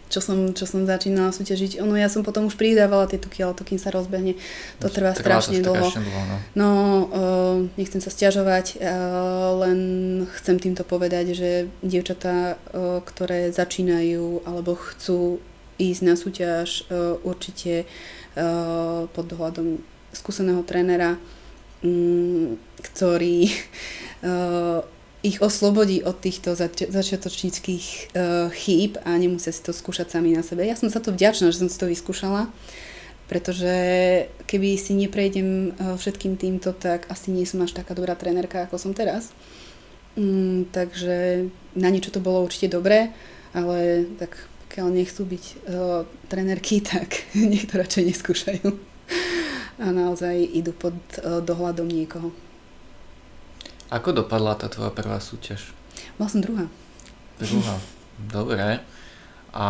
[0.09, 1.81] čo som, čo som začínala súťažiť.
[1.81, 4.37] Ono, ja som potom už pridávala tie tuky, ale to kým sa rozbehne,
[4.77, 5.89] to trvá, trvá strašne, to dlho.
[5.91, 9.79] No, no uh, nechcem sa stiažovať, uh, len
[10.39, 11.49] chcem týmto povedať, že
[11.81, 15.41] dievčatá, uh, ktoré začínajú alebo chcú
[15.79, 17.83] ísť na súťaž uh, určite
[18.35, 19.79] uh, pod dohľadom
[20.15, 21.19] skúseného trénera,
[21.83, 23.51] um, ktorý
[24.23, 24.81] uh,
[25.29, 28.13] ich oslobodí od týchto zač- začiatočníckých
[28.53, 30.61] chýb a nemusia si to skúšať sami na sebe.
[30.61, 32.45] Ja som za to vďačná, že som si to vyskúšala,
[33.25, 33.73] pretože
[34.45, 38.93] keby si neprejdem všetkým týmto, tak asi nie som až taká dobrá trénerka, ako som
[38.93, 39.33] teraz.
[40.15, 43.11] Mm, takže na niečo to bolo určite dobré,
[43.51, 44.39] ale tak
[44.75, 48.67] pokiaľ nechcú byť uh, trenerky, tak nech to radšej neskúšajú.
[49.79, 50.91] A naozaj idú pod
[51.23, 52.35] uh, dohľadom niekoho.
[53.87, 55.71] Ako dopadla tá tvoja prvá súťaž?
[56.19, 56.67] Bola som druhá.
[57.39, 57.79] Druhá,
[58.19, 58.83] dobre.
[59.55, 59.67] A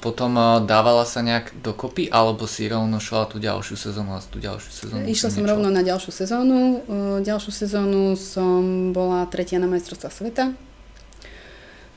[0.00, 0.32] potom
[0.64, 5.04] dávala sa nejak dokopy, alebo si rovno šla tú ďalšiu sezónu a tú ďalšiu sezónu?
[5.04, 6.88] Išla som rovno na ďalšiu sezónu.
[7.20, 10.56] Ďalšiu sezónu som bola tretia na majstrovstvách sveta.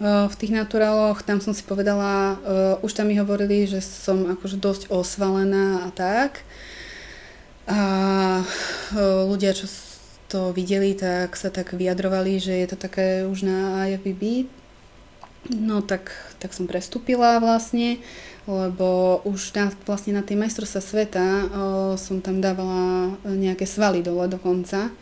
[0.02, 2.42] V tých naturáloch, tam som si povedala,
[2.82, 6.42] už tam mi hovorili, že som akože dosť osvalená a tak.
[7.70, 7.82] A
[9.30, 9.70] ľudia, čo
[10.26, 14.50] to videli, tak sa tak vyjadrovali, že je to také už na IFBB.
[15.54, 16.10] No tak,
[16.42, 18.02] tak som prestúpila vlastne,
[18.50, 21.48] lebo už na, vlastne na tej majstrovstva sveta o,
[21.98, 24.94] som tam dávala nejaké svaly dole dokonca,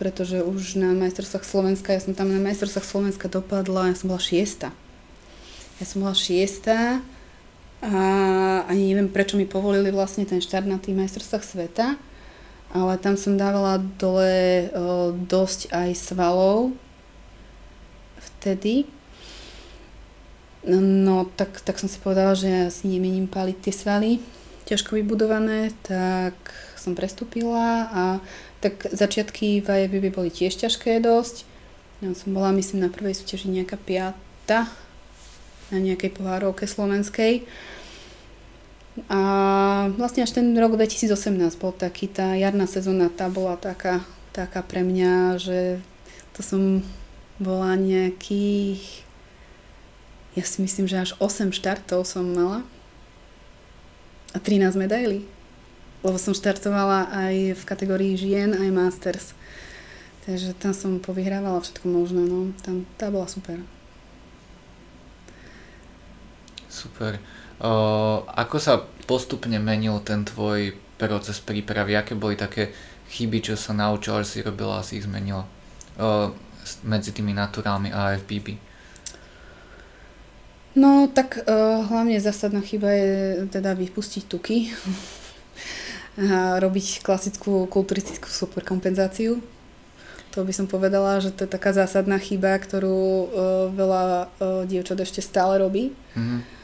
[0.00, 4.22] pretože už na majstrovstvách Slovenska, ja som tam na majstrovstvách Slovenska dopadla, ja som bola
[4.22, 4.74] šiesta.
[5.78, 7.02] Ja som bola šiesta
[7.84, 8.02] a
[8.66, 12.00] ani neviem, prečo mi povolili vlastne ten štart na tých majstrovstvách sveta
[12.74, 16.74] ale tam som dávala dole o, dosť aj svalov
[18.18, 18.90] vtedy.
[20.66, 24.18] No tak, tak som si povedala, že ja si nemením paliť tie svaly
[24.66, 26.34] ťažko vybudované, tak
[26.74, 28.02] som prestúpila a
[28.64, 31.44] tak začiatky v IFBB boli tiež ťažké dosť.
[32.00, 34.72] Ja som bola, myslím, na prvej súťaži nejaká piata
[35.68, 37.44] na nejakej pohárovke slovenskej.
[39.10, 39.20] A
[39.98, 44.00] vlastne až ten rok 2018 bol taký, tá jarná sezóna, tá bola taká,
[44.30, 45.58] taká pre mňa, že
[46.32, 46.62] to som
[47.42, 49.02] bola nejakých,
[50.38, 52.62] ja si myslím, že až 8 štartov som mala
[54.30, 55.26] a 13 medailí.
[56.04, 59.32] Lebo som štartovala aj v kategórii žien, aj masters.
[60.28, 62.52] Takže tam som povyhrávala všetko možné, no.
[62.60, 63.56] Tam, tá bola super.
[66.68, 67.16] Super.
[67.60, 67.72] O,
[68.28, 71.96] ako sa postupne menil ten tvoj proces prípravy?
[71.96, 72.72] Aké boli také
[73.08, 75.48] chyby, čo sa naučila, že si robila a si ich zmenila
[75.96, 76.32] o,
[76.84, 78.74] medzi tými naturálmi a FBB?
[80.74, 84.74] No tak uh, hlavne zásadná chyba je teda vypustiť tuky
[86.60, 89.42] robiť klasickú kulturistickú superkompenzáciu.
[90.34, 93.26] To by som povedala, že to je taká zásadná chyba, ktorú uh,
[93.70, 94.26] veľa uh,
[94.66, 95.94] dievčat ešte stále robí.
[96.18, 96.54] Mm-hmm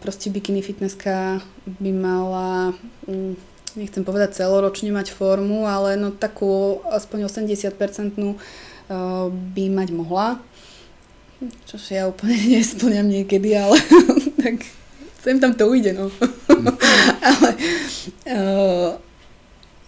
[0.00, 2.72] proste bikini fitnesska by mala,
[3.04, 3.36] mm,
[3.76, 8.16] nechcem povedať celoročne mať formu, ale no takú aspoň 80%
[9.28, 10.40] by mať mohla.
[11.68, 13.76] Čo ja úplne nesplňam niekedy, ale
[14.42, 14.64] tak
[15.22, 16.10] sem tam to ujde, no.
[17.30, 17.50] ale,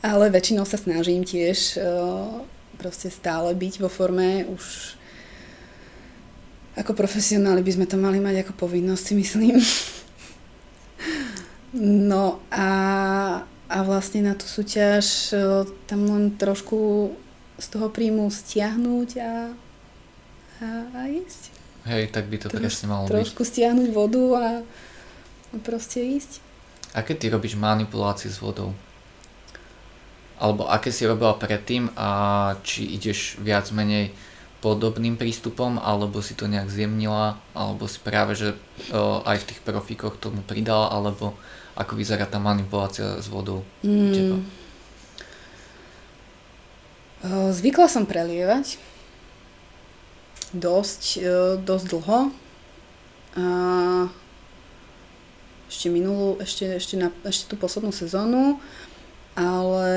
[0.03, 1.79] ale väčšinou sa snažím tiež
[2.81, 4.97] proste stále byť vo forme už
[6.81, 9.57] ako profesionáli by sme to mali mať ako povinnosť, si myslím.
[11.71, 12.69] No a,
[13.47, 15.31] a vlastne na tú súťaž
[15.87, 17.15] tam len trošku
[17.63, 19.55] z toho príjmu stiahnuť a,
[20.59, 21.55] a, a ísť.
[21.87, 23.23] Hej, tak by to Troš, presne malo trošku byť.
[23.23, 24.47] Trošku stiahnuť vodu a,
[25.59, 26.39] proste ísť.
[26.95, 28.71] Aké ty robíš manipulácie s vodou?
[30.39, 32.09] Alebo aké si robila predtým a
[32.63, 34.15] či ideš viac menej
[34.61, 38.53] podobným prístupom, alebo si to nejak zjemnila, alebo si práve, že
[38.93, 41.33] o, aj v tých profíkoch tomu pridala, alebo
[41.81, 44.13] ako vyzerá tá manipulácia s vodou mm.
[44.13, 44.39] teba?
[47.53, 48.81] Zvykla som prelievať
[50.57, 51.21] dosť,
[51.65, 52.21] dosť dlho.
[53.37, 53.45] A
[55.71, 58.59] ešte minulú, ešte, ešte, na, ešte tú poslednú sezónu,
[59.39, 59.95] ale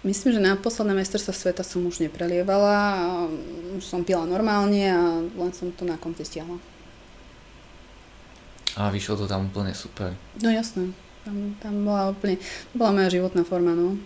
[0.00, 3.06] Myslím, že na posledné majstrovstvá sveta som už neprelievala, a
[3.76, 6.56] už som pila normálne a len som to na konci stiahla.
[8.80, 10.16] A vyšlo to tam úplne super.
[10.40, 12.40] No jasné, tam, tam bola úplne,
[12.72, 14.00] to bola moja životná forma, no.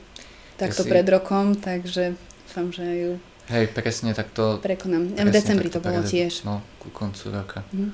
[0.58, 0.90] Takto ja si...
[0.90, 2.18] pred rokom, takže
[2.50, 3.10] dúfam, že ju
[3.44, 4.56] Hej, presne takto.
[4.64, 5.14] Prekonám.
[5.14, 6.48] v decembri to bolo tiež.
[6.48, 7.60] No, ku koncu roka.
[7.70, 7.92] Mm.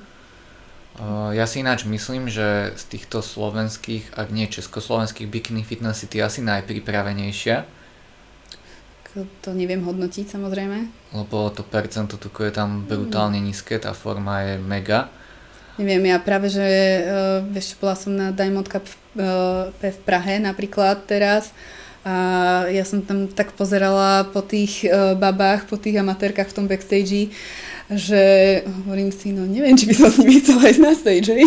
[1.01, 6.21] Uh, ja si ináč myslím, že z týchto slovenských, ak nie československých bikini fitness ty
[6.21, 7.81] asi najpripravenejšia
[9.43, 10.87] to neviem hodnotiť samozrejme.
[11.11, 13.45] Lebo to percento tuku je tam brutálne mm.
[13.51, 15.11] nízke, tá forma je mega.
[15.75, 21.07] Neviem, ja práve, že uh, vieš, bola som na Diamond Cup uh, v Prahe napríklad
[21.07, 21.51] teraz
[22.01, 22.15] A
[22.73, 27.29] ja som tam tak pozerala po tých uh, babách, po tých amatérkach v tom backstage,
[27.93, 28.23] že
[28.65, 31.37] hovorím si, no neviem, či by som s nimi chcela ísť na stage?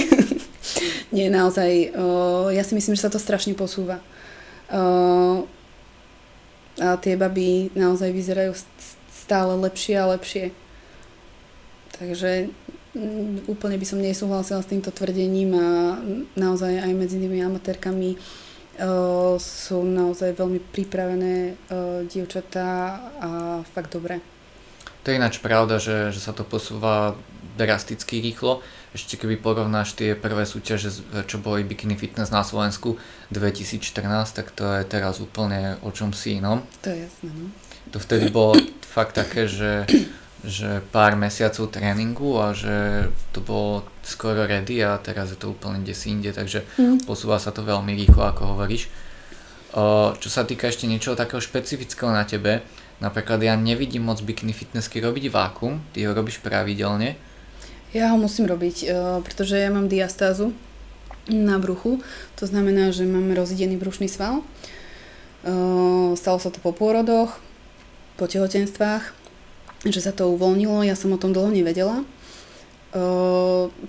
[1.14, 3.98] Nie, naozaj, uh, ja si myslím, že sa to strašne posúva.
[4.70, 5.42] Uh,
[6.78, 8.54] a tie baby naozaj vyzerajú
[9.10, 10.50] stále lepšie a lepšie.
[11.94, 12.50] Takže
[12.94, 15.66] mm, úplne by som nesúhlasila s týmto tvrdením a
[16.34, 18.18] naozaj aj medzi tými amatérkami
[19.38, 23.30] sú naozaj veľmi pripravené uh, dievčatá a
[23.62, 24.18] fakt dobré.
[25.04, 27.12] To je ináč pravda, že, že sa to posúva
[27.60, 28.64] drasticky rýchlo.
[28.96, 30.88] Ešte keby porovnáš tie prvé súťaže,
[31.28, 32.96] čo boli Bikini Fitness na Slovensku
[33.28, 33.84] 2014,
[34.32, 36.64] tak to je teraz úplne o čom si inom.
[36.82, 37.52] To je jasné, no.
[37.92, 39.84] To vtedy bolo fakt také, že
[40.44, 45.80] že pár mesiacov tréningu a že to bolo skoro ready a teraz je to úplne
[45.80, 47.08] kde si inde, takže mm.
[47.08, 48.92] posúva sa to veľmi rýchlo, ako hovoríš.
[49.72, 52.60] O, čo sa týka ešte niečoho takého špecifického na tebe,
[53.00, 57.16] napríklad ja nevidím moc bikini fitnessky robiť vákum, ty ho robíš pravidelne.
[57.96, 58.90] Ja ho musím robiť,
[59.24, 60.52] pretože ja mám diastázu
[61.30, 62.04] na bruchu,
[62.36, 64.44] to znamená, že mám rozídený brušný sval.
[66.18, 67.38] Stalo sa to po pôrodoch,
[68.20, 69.23] po tehotenstvách
[69.84, 72.04] že sa to uvoľnilo, ja som o tom dlho nevedela.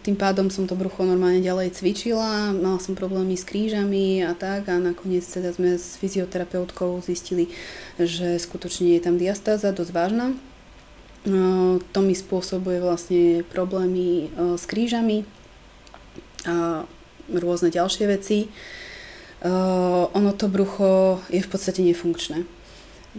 [0.01, 4.65] Tým pádom som to brucho normálne ďalej cvičila, mala som problémy s krížami a tak
[4.65, 7.53] a nakoniec teda sme s fyzioterapeutkou zistili,
[8.01, 10.33] že skutočne je tam diastáza dosť vážna.
[11.93, 15.21] To mi spôsobuje vlastne problémy s krížami
[16.49, 16.89] a
[17.29, 18.49] rôzne ďalšie veci.
[19.45, 22.54] Ono to brucho je v podstate nefunkčné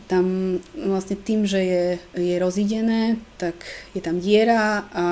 [0.04, 3.56] tam vlastne tým, že je, je rozídené, tak
[3.96, 5.06] je tam diera a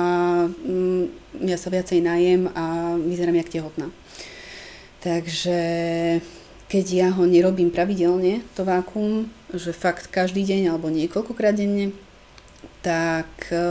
[0.45, 1.03] mm,
[1.49, 3.89] ja sa viacej najem a vyzerám jak tehotná.
[5.01, 5.59] Takže
[6.69, 11.93] keď ja ho nerobím pravidelne, to vákum, že fakt každý deň alebo niekoľkokrát denne,
[12.81, 13.61] tak e,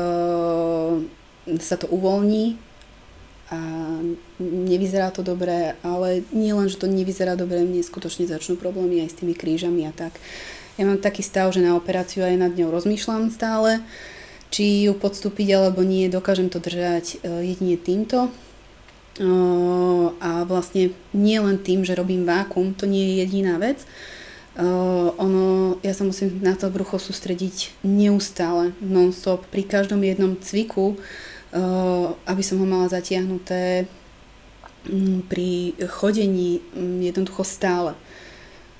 [1.58, 2.58] sa to uvoľní
[3.50, 3.58] a
[4.40, 9.14] nevyzerá to dobre, ale nie len, že to nevyzerá dobre, mne skutočne začnú problémy aj
[9.14, 10.16] s tými krížami a tak.
[10.74, 13.78] Ja mám taký stav, že na operáciu aj nad ňou rozmýšľam stále,
[14.50, 18.26] či ju podstúpiť alebo nie, dokážem to držať e, jedine týmto.
[18.26, 18.30] E,
[20.18, 23.82] a vlastne nie len tým, že robím vákum, to nie je jediná vec.
[23.82, 23.86] E,
[25.14, 30.98] ono, ja sa musím na to brucho sústrediť neustále, non-stop, pri každom jednom cviku,
[32.26, 33.86] aby som ho mala zatiahnuté
[35.30, 36.58] pri chodení
[36.98, 37.94] jednoducho stále.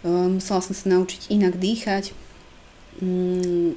[0.05, 2.13] Ehm, musela som sa naučiť inak dýchať.
[3.01, 3.73] Mm,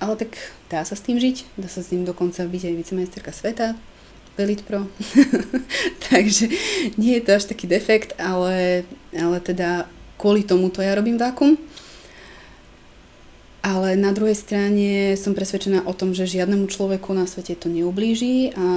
[0.00, 0.32] ale tak
[0.72, 3.76] dá sa s tým žiť, dá sa s tým dokonca byť aj vicemajsterka sveta,
[4.40, 4.88] Elite Pro.
[6.08, 6.48] Takže
[6.96, 9.84] nie je to až taký defekt, ale, ale teda
[10.16, 11.60] kvôli tomu to ja robím vákum.
[13.60, 18.56] Ale na druhej strane som presvedčená o tom, že žiadnemu človeku na svete to neublíži
[18.56, 18.68] a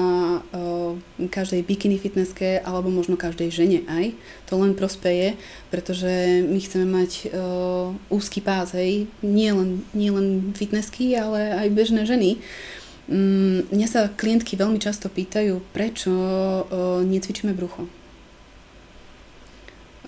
[0.43, 0.99] uh,
[1.31, 4.11] každej bikini fitnesske alebo možno každej žene aj
[4.43, 5.39] to len prospeje,
[5.71, 11.67] pretože my chceme mať uh, úzky pás, hej, nie len, nie len fitnessky, ale aj
[11.71, 12.43] bežné ženy.
[13.07, 17.87] Um, mňa sa klientky veľmi často pýtajú, prečo uh, necvičíme brucho.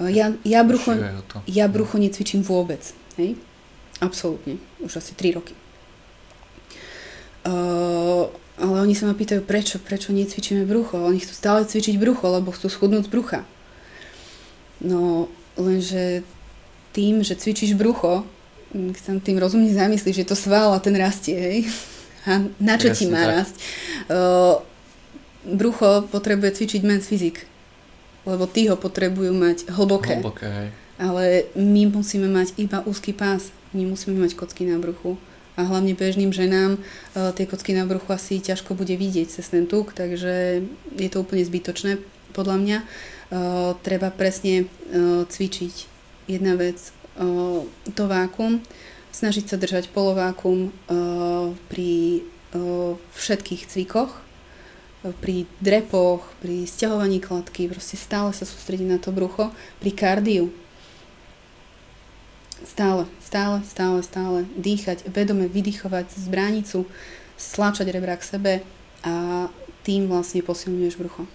[0.03, 0.99] Uh, ja, ja, brucho,
[1.47, 2.91] ja brucho necvičím vôbec.
[3.15, 3.39] Hej?
[4.03, 4.59] Absolútne.
[4.83, 5.53] Už asi 3 roky.
[7.45, 8.27] Uh,
[8.57, 10.97] ale oni sa ma pýtajú, prečo, prečo necvičíme brucho.
[10.97, 13.39] Oni chcú stále cvičiť brucho, lebo chcú schudnúť z brucha.
[14.81, 16.25] No, lenže
[16.95, 18.23] tým, že cvičíš brucho,
[18.99, 21.59] sa tým rozumne zamyslíš, že to sval a ten rastie, hej?
[22.25, 23.31] A na čo Jasne, ti má tak.
[23.31, 23.55] rásť?
[24.09, 24.55] Uh,
[25.45, 27.45] brucho potrebuje cvičiť men's fyzik,
[28.25, 30.17] lebo tí ho potrebujú mať hlboké.
[30.19, 30.69] Hlboké, hej.
[30.95, 35.19] Ale my musíme mať iba úzky pás nemusíme mať kocky na bruchu.
[35.55, 36.79] A hlavne bežným ženám e,
[37.31, 40.63] tie kocky na bruchu asi ťažko bude vidieť cez ten tuk, takže
[40.99, 42.03] je to úplne zbytočné
[42.35, 42.77] podľa mňa.
[42.79, 42.85] E,
[43.79, 45.75] treba presne e, cvičiť.
[46.25, 46.81] Jedna vec,
[47.93, 48.57] to vákum,
[49.13, 50.73] snažiť sa držať polovákum
[51.69, 52.25] pri
[53.13, 54.09] všetkých cvikoch,
[55.21, 60.49] pri drepoch, pri stiahovaní kladky, proste stále sa sústrediť na to brucho, pri kardiu,
[62.65, 66.89] Stále, stále, stále, stále dýchať, vedome vydýchovať z bránicu,
[67.37, 68.53] stlačať rebra k sebe
[69.05, 69.47] a
[69.85, 71.29] tým vlastne posilňuješ brucho.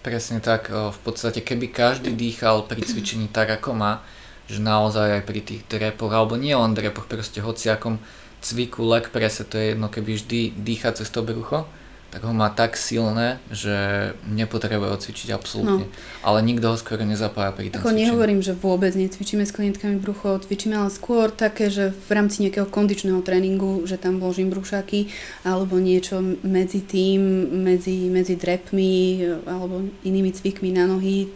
[0.00, 4.00] Presne tak, v podstate keby každý dýchal pri cvičení tak ako má,
[4.48, 8.00] že naozaj aj pri tých drepoch, alebo nie len drepoch, proste hociakom
[8.40, 11.68] cviku, leg prese, to je jedno, keby vždy dýchať cez to brucho,
[12.08, 15.84] tak ho má tak silné, že nepotrebuje cvičiť absolútne.
[15.84, 15.92] No.
[16.24, 18.00] Ale nikto ho skoro nezapája pri tom Ako cvičení.
[18.08, 22.64] nehovorím, že vôbec necvičíme s klientkami brucho, cvičíme ale skôr také, že v rámci nejakého
[22.64, 25.12] kondičného tréningu, že tam vložím brušáky
[25.44, 27.20] alebo niečo medzi tým,
[27.60, 31.28] medzi, medzi drepmi alebo inými cvikmi na nohy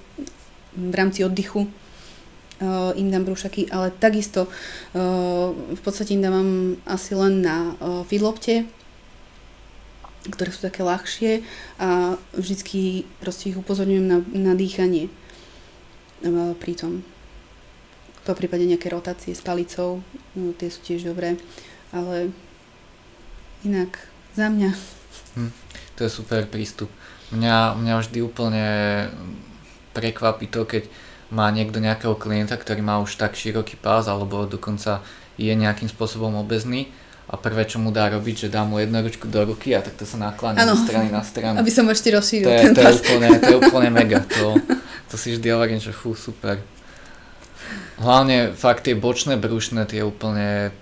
[0.73, 1.69] v rámci oddychu
[2.63, 8.01] uh, im dám brúšaky, ale takisto uh, v podstate im dávam asi len na uh,
[8.09, 8.65] feedlopte,
[10.31, 11.43] ktoré sú také ľahšie
[11.83, 17.03] a vždycky proste ich upozorňujem na, na dýchanie uh, pri tom.
[18.23, 19.99] Po prípade nejaké rotácie s palicou,
[20.39, 21.35] no, tie sú tiež dobré,
[21.91, 22.31] ale
[23.67, 23.99] inak
[24.39, 24.71] za mňa.
[25.35, 25.53] Hm,
[25.99, 26.87] to je super prístup.
[27.35, 28.67] Mňa, mňa vždy úplne
[29.91, 30.87] prekvapí to, keď
[31.33, 35.01] má niekto nejakého klienta, ktorý má už tak široký pás alebo dokonca
[35.41, 36.93] je nejakým spôsobom obezný
[37.31, 40.03] a prvé, čo mu dá robiť, že dá mu jednu ručku do ruky a takto
[40.03, 41.57] sa nakláňa zo strany na stranu.
[41.63, 44.21] Aby som ešte rozšíril to je, ten to je, úplne, to je úplne mega.
[44.43, 44.59] To,
[45.09, 46.59] to si vždy hovorím, že fú, super.
[48.03, 50.75] Hlavne fakt tie bočné brušné, tie úplne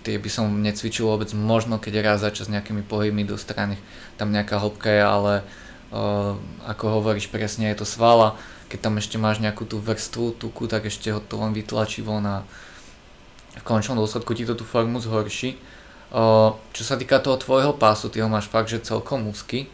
[0.00, 3.76] tie by som necvičil vôbec, možno keď raz za čas nejakými pohybmi do strany,
[4.16, 5.32] tam nejaká hĺbka je, ale
[5.92, 6.34] uh,
[6.64, 8.40] ako hovoríš presne, je to svala,
[8.72, 12.24] keď tam ešte máš nejakú tú vrstvu tuku, tak ešte ho to len vytlačí von
[12.24, 12.48] a
[13.56, 15.58] v končnom dôsledku ti to tú formu zhorší.
[16.74, 19.70] Čo sa týka toho tvojho pásu, ty ho máš fakt, že celkom úzky.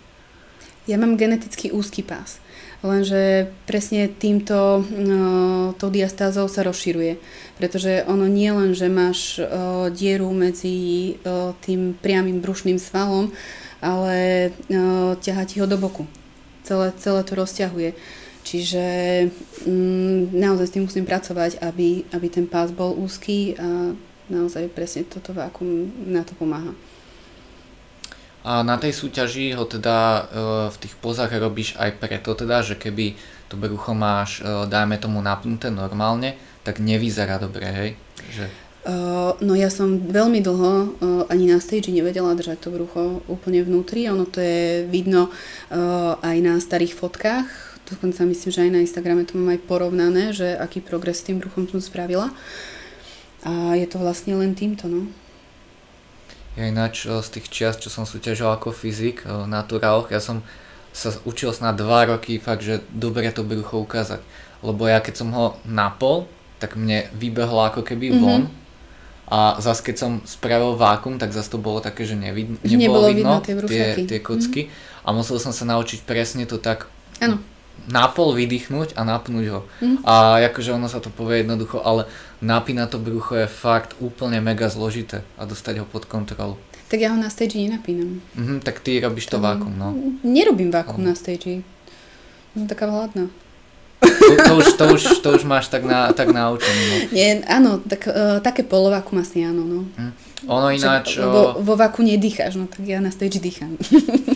[0.86, 2.38] Ja mám geneticky úzky pás,
[2.78, 7.18] lenže presne týmto no, diastázou sa rozširuje,
[7.58, 9.42] pretože ono nie len, že máš
[9.96, 11.18] dieru medzi
[11.66, 13.34] tým priamým brušným svalom,
[13.82, 14.54] ale
[15.18, 16.06] ťahá ti ho do boku.
[16.62, 17.90] Celé, celé to rozťahuje.
[18.46, 18.86] Čiže
[19.66, 23.90] mm, naozaj s tým musím pracovať, aby, aby ten pás bol úzky a
[24.30, 26.70] naozaj presne toto vákum na to pomáha.
[28.46, 30.20] A na tej súťaži ho teda e,
[30.70, 33.18] v tých pozách robíš aj preto teda, že keby
[33.50, 37.90] to brucho máš, e, dajme tomu napnuté normálne, tak nevyzerá dobre, hej?
[38.30, 38.46] Že...
[38.86, 40.86] Uh, no ja som veľmi dlho uh,
[41.26, 46.36] ani na stage nevedela držať to brucho úplne vnútri, ono to je vidno uh, aj
[46.38, 50.82] na starých fotkách, dokonca myslím, že aj na Instagrame to mám aj porovnané, že aký
[50.82, 52.34] progres s tým bruchom som spravila.
[53.46, 55.06] A je to vlastne len týmto, no.
[56.58, 60.42] Ja ináč z tých čiast, čo som súťažil ako fyzik na turáloch, ja som
[60.96, 64.24] sa učil snad 2 roky fakt, že dobre to brucho ukázať.
[64.64, 66.24] Lebo ja keď som ho napol,
[66.56, 68.48] tak mne vybehlo ako keby von.
[68.48, 68.64] Mm-hmm.
[69.28, 73.06] A zase keď som spravil vákum, tak zase to bolo také, že nevid- nebolo, nebolo
[73.12, 74.72] vidno, vidno tie, tie, tie kocky.
[74.72, 75.04] Mm-hmm.
[75.04, 76.88] A musel som sa naučiť presne to tak
[77.20, 77.36] ano
[77.86, 79.60] napol vydýchnuť a napnúť ho.
[79.78, 80.02] Mm.
[80.02, 82.10] A akože ono sa to povie jednoducho, ale
[82.42, 86.58] napínať to brucho je fakt úplne mega zložité a dostať ho pod kontrolu.
[86.86, 88.22] Tak ja ho na stage nenapínam.
[88.38, 89.94] Mhm, tak ty robíš to, to vákum, no.
[90.22, 91.10] Nerobím vákum no.
[91.10, 91.66] na stage.
[92.54, 93.26] Som taká hladná.
[94.06, 96.82] To, to, už, to, už, to už máš tak, na, tak naučené.
[96.86, 96.96] No.
[97.10, 99.66] Nie, áno, tak, uh, také polovákum asi áno.
[99.66, 99.80] No.
[99.98, 100.12] Mm.
[100.46, 101.18] Ono ináč...
[101.18, 103.74] Že, lebo vo váku nedýcháš, no tak ja na stage dýcham.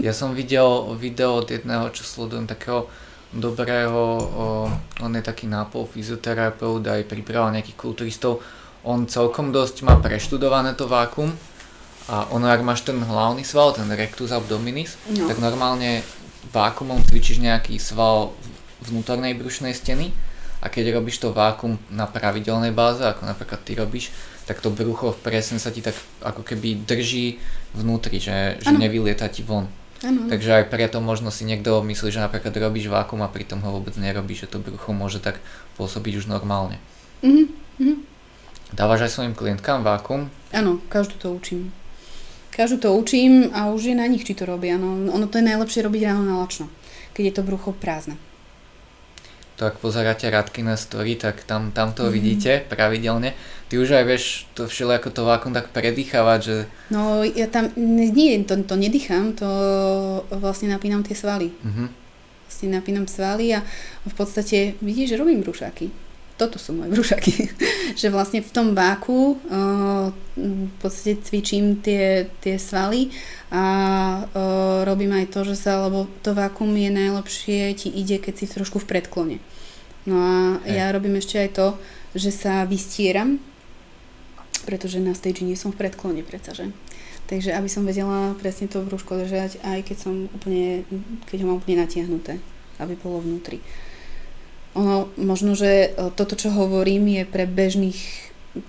[0.00, 0.64] Ja som videl
[0.96, 2.88] video od jedného, čo sledujem, takého
[3.30, 4.02] dobrého,
[5.04, 8.40] on je taký nápol fyzioterapeut, aj pripravoval nejakých kulturistov.
[8.82, 11.30] On celkom dosť má preštudované to vákum
[12.08, 15.28] a ono, ak máš ten hlavný sval, ten rectus abdominis, no.
[15.28, 16.00] tak normálne
[16.48, 18.32] vákumom cvičíš nejaký sval
[18.88, 20.10] vnútornej brušnej steny
[20.64, 24.10] a keď robíš to vákum na pravidelnej báze, ako napríklad ty robíš,
[24.48, 25.94] tak to brucho presne sa ti tak
[26.24, 27.38] ako keby drží
[27.76, 29.68] vnútri, že, že nevylieta ti von.
[30.00, 30.32] Ano.
[30.32, 33.92] Takže aj preto možno si niekto myslí, že napríklad robíš vákum a pritom ho vôbec
[34.00, 35.44] nerobíš, že to brucho môže tak
[35.76, 36.80] pôsobiť už normálne.
[37.20, 37.96] Mm-hmm.
[38.72, 40.32] Dávaš aj svojim klientkám vákum?
[40.56, 41.68] Áno, každú to učím.
[42.48, 44.80] Každú to učím a už je na nich, či to robia.
[44.80, 46.72] No, ono to je najlepšie robiť ráno na lačno,
[47.12, 48.16] keď je to brucho prázdne
[49.60, 50.24] to ak pozeráte
[50.64, 52.12] na story, tak tam, tam to mm.
[52.16, 53.36] vidíte pravidelne.
[53.68, 54.24] Ty už aj vieš
[54.56, 56.56] to všeli ako to vákum tak predýchavať, že...
[56.88, 59.44] No ja tam, nie, to, to nedýcham, to
[60.32, 61.52] vlastne napínam tie svaly.
[61.52, 61.88] Mm-hmm.
[62.48, 63.60] Vlastne napínam svaly a
[64.08, 66.09] v podstate vidíš, že robím brúšaky.
[66.40, 67.52] Toto sú moje brúšaky.
[68.00, 70.08] že vlastne v tom váku uh,
[70.40, 73.12] v podstate cvičím tie, tie svaly
[73.52, 73.64] a
[74.24, 78.46] uh, robím aj to, že sa, lebo to vákum je najlepšie, ti ide, keď si
[78.48, 79.36] trošku v predklone.
[80.08, 80.80] No a Hej.
[80.80, 81.66] ja robím ešte aj to,
[82.16, 83.36] že sa vystieram,
[84.64, 86.72] pretože na stage nie som v predklone predsa, že?
[87.28, 90.82] Takže aby som vedela presne to brúško držať, aj keď som úplne,
[91.30, 92.42] keď ho mám úplne natiahnuté,
[92.82, 93.62] aby bolo vnútri.
[94.78, 97.98] Ono, možno, že e, toto, čo hovorím, je pre bežných,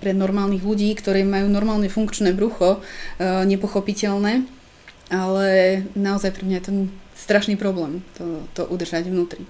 [0.02, 2.82] pre normálnych ľudí, ktorí majú normálne funkčné brucho,
[3.18, 4.42] e, nepochopiteľné,
[5.14, 5.46] ale
[5.94, 6.72] naozaj pre mňa je to
[7.14, 9.46] strašný problém to, to udržať vnútri.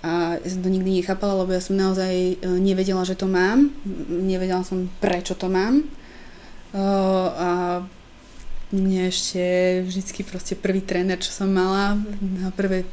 [0.00, 3.76] A ja som to nikdy nechápala, lebo ja som naozaj e, nevedela, že to mám.
[4.08, 5.84] Nevedela som, prečo to mám.
[6.76, 7.80] A
[8.74, 9.40] mne ešte
[9.86, 12.84] vždycky proste prvý tréner, čo som mala na prvé,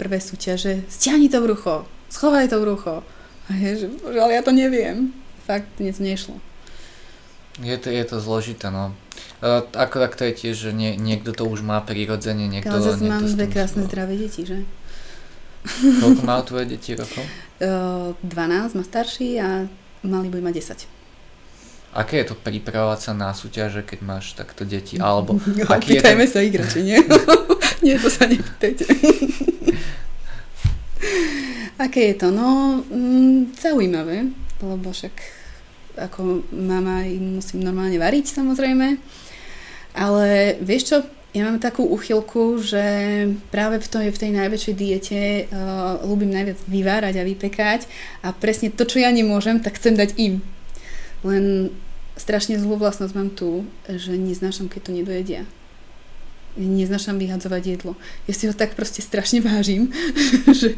[0.00, 3.04] prvé súťaže, stiahni to brucho, schovaj to brucho.
[3.46, 5.12] A je, že bože, ale ja to neviem.
[5.44, 6.40] Fakt, nič nešlo.
[7.60, 8.96] Je to, je to zložité, no.
[9.44, 12.72] Uh, ako tak to je tiež, že nie, niekto to už má prirodzene, niekto...
[12.72, 14.64] Ale zase mám dve krásne zdravé deti, že?
[16.00, 17.20] Koľko má tvoje deti rokov?
[17.60, 19.68] Uh, 12 má starší a
[20.00, 20.80] malý bude mať
[21.92, 21.92] 10.
[21.92, 24.96] Aké je to pripravovať sa na súťaže, keď máš takto deti?
[25.04, 26.24] Alebo no, aký je to...
[26.24, 27.04] sa igrače, nie?
[27.84, 28.84] nie, to sa nepýtajte.
[31.84, 32.28] Aké je to?
[32.28, 34.28] No, mm, zaujímavé,
[34.60, 35.14] lebo však
[35.96, 39.00] ako mama im musím normálne variť samozrejme.
[39.96, 40.96] Ale vieš čo,
[41.30, 42.82] ja mám takú uchylku, že
[43.54, 47.80] práve v tej, v tej najväčšej diete uh, ľúbim najviac vyvárať a vypekať
[48.26, 50.42] a presne to, čo ja nemôžem, tak chcem dať im.
[51.22, 51.70] Len
[52.18, 55.42] strašne zlú vlastnosť mám tu, že neznášam, keď to nedojedia.
[56.58, 57.92] Neznášam vyhadzovať jedlo.
[58.26, 59.94] Ja si ho tak proste strašne vážim,
[60.60, 60.74] že,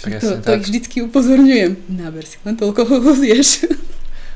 [0.00, 1.78] že to, to ich vždycky upozorňujem.
[1.94, 3.70] Náber si len toľko ho zješ.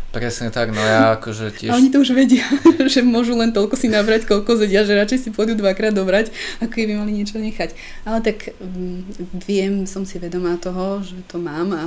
[0.09, 1.69] Presne tak, no ja akože tiež...
[1.69, 2.41] A oni to už vedia,
[2.93, 6.33] že môžu len toľko si nabrať, koľko zedia, že radšej si pôjdu dvakrát dobrať,
[6.65, 7.77] ako keby mali niečo nechať.
[8.09, 9.05] Ale tak um,
[9.45, 11.87] viem, som si vedomá toho, že to mám a,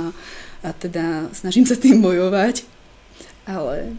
[0.62, 2.62] a teda snažím sa tým bojovať,
[3.42, 3.98] ale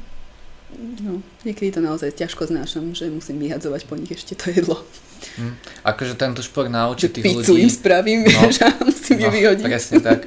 [1.04, 4.78] no, niekedy to naozaj ťažko znášam, že musím vyhadzovať po nich ešte to jedlo.
[5.40, 5.54] Hm.
[5.88, 7.66] Akože tento šport naučí tých Pizzu ľudí...
[7.66, 9.66] im spravím, no, vieš, a musím no, ju vyhodiť.
[9.66, 10.20] Presne tak.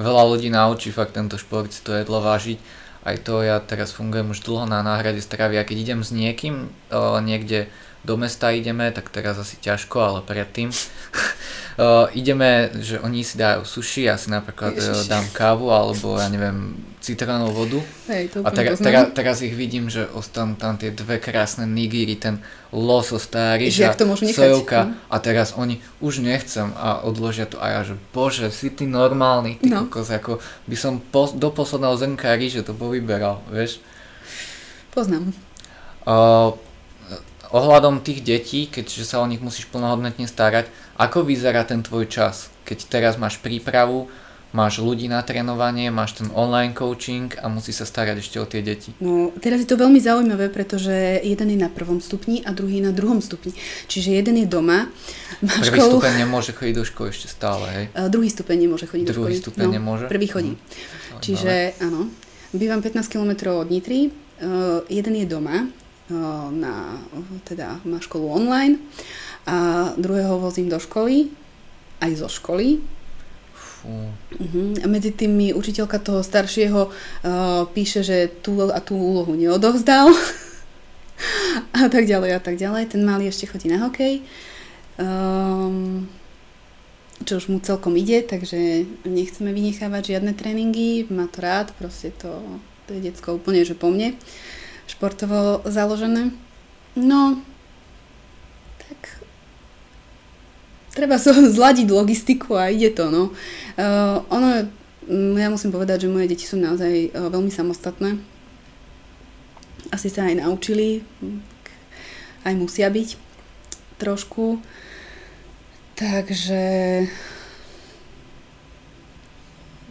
[0.00, 4.32] Veľa ľudí naučí fakt tento šport si to jedlo vážiť aj to ja teraz fungujem
[4.32, 8.88] už dlho na náhrade stravy a keď idem s niekým o, niekde do mesta ideme,
[8.96, 14.32] tak teraz asi ťažko, ale predtým uh, ideme, že oni si dajú sushi, ja si
[14.32, 15.04] napríklad Ježiš.
[15.04, 17.80] dám kávu alebo ja neviem citrónovú vodu
[18.12, 22.16] Hej, to a tera, tera, teraz ich vidím, že ostanú tam tie dve krásne nigiri,
[22.16, 22.40] ten
[22.72, 23.96] losos, tá ryža,
[24.32, 24.92] sojovka hm.
[25.08, 29.60] a teraz oni už nechcem a odložia to a ja, že bože, si ty normálny,
[29.60, 29.88] ty no.
[29.88, 33.80] kokos, ako by som po, do posledného zrnka ryže to povyberal, vieš.
[34.92, 35.32] Poznám.
[36.04, 36.56] Uh,
[37.50, 42.50] ohľadom tých detí, keďže sa o nich musíš plnohodnotne starať, ako vyzerá ten tvoj čas?
[42.66, 44.06] Keď teraz máš prípravu,
[44.50, 48.62] máš ľudí na trénovanie, máš ten online coaching a musí sa starať ešte o tie
[48.62, 48.90] deti.
[48.98, 52.90] No, teraz je to veľmi zaujímavé, pretože jeden je na prvom stupni a druhý na
[52.90, 53.54] druhom stupni.
[53.86, 54.90] Čiže jeden je doma.
[55.42, 56.02] Má prvý školu...
[56.02, 57.84] stupeň nemôže chodiť do školy ešte stále, hej?
[57.94, 59.30] Uh, druhý stupeň nemôže chodiť druhý do školy.
[59.30, 60.04] Druhý stupeň no, nemôže?
[60.10, 60.52] Prvý chodí.
[60.58, 61.22] Hm.
[61.22, 62.10] Čiže áno,
[62.50, 65.70] bývam 15 km od Nitry, uh, jeden je doma,
[66.50, 66.98] na,
[67.46, 68.78] teda má školu online
[69.46, 71.30] a druhého vozím do školy,
[72.00, 72.82] aj zo školy.
[73.80, 74.76] Uh-huh.
[74.84, 80.12] A medzi tým mi učiteľka toho staršieho uh, píše, že tú a tú úlohu neodovzdal
[81.80, 82.92] a tak ďalej a tak ďalej.
[82.92, 84.20] Ten malý ešte chodí na hokej.
[85.00, 86.04] Um,
[87.24, 92.36] čo už mu celkom ide, takže nechceme vynechávať žiadne tréningy, má to rád, proste to,
[92.84, 94.12] to je decko úplne, že po mne.
[94.12, 94.59] Uh,
[94.90, 96.34] športovo založené.
[96.98, 97.38] No,
[98.82, 99.22] tak
[100.90, 101.14] treba
[101.58, 103.30] zladiť logistiku a ide to, no.
[103.78, 104.66] Uh, ono,
[105.06, 108.18] mm, ja musím povedať, že moje deti sú naozaj uh, veľmi samostatné.
[109.94, 111.02] Asi sa aj naučili,
[112.46, 113.18] aj musia byť
[113.98, 114.62] trošku.
[115.98, 116.62] Takže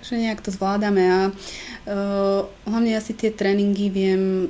[0.10, 4.24] že nejak to zvládame a uh, hlavne ja si tie tréningy viem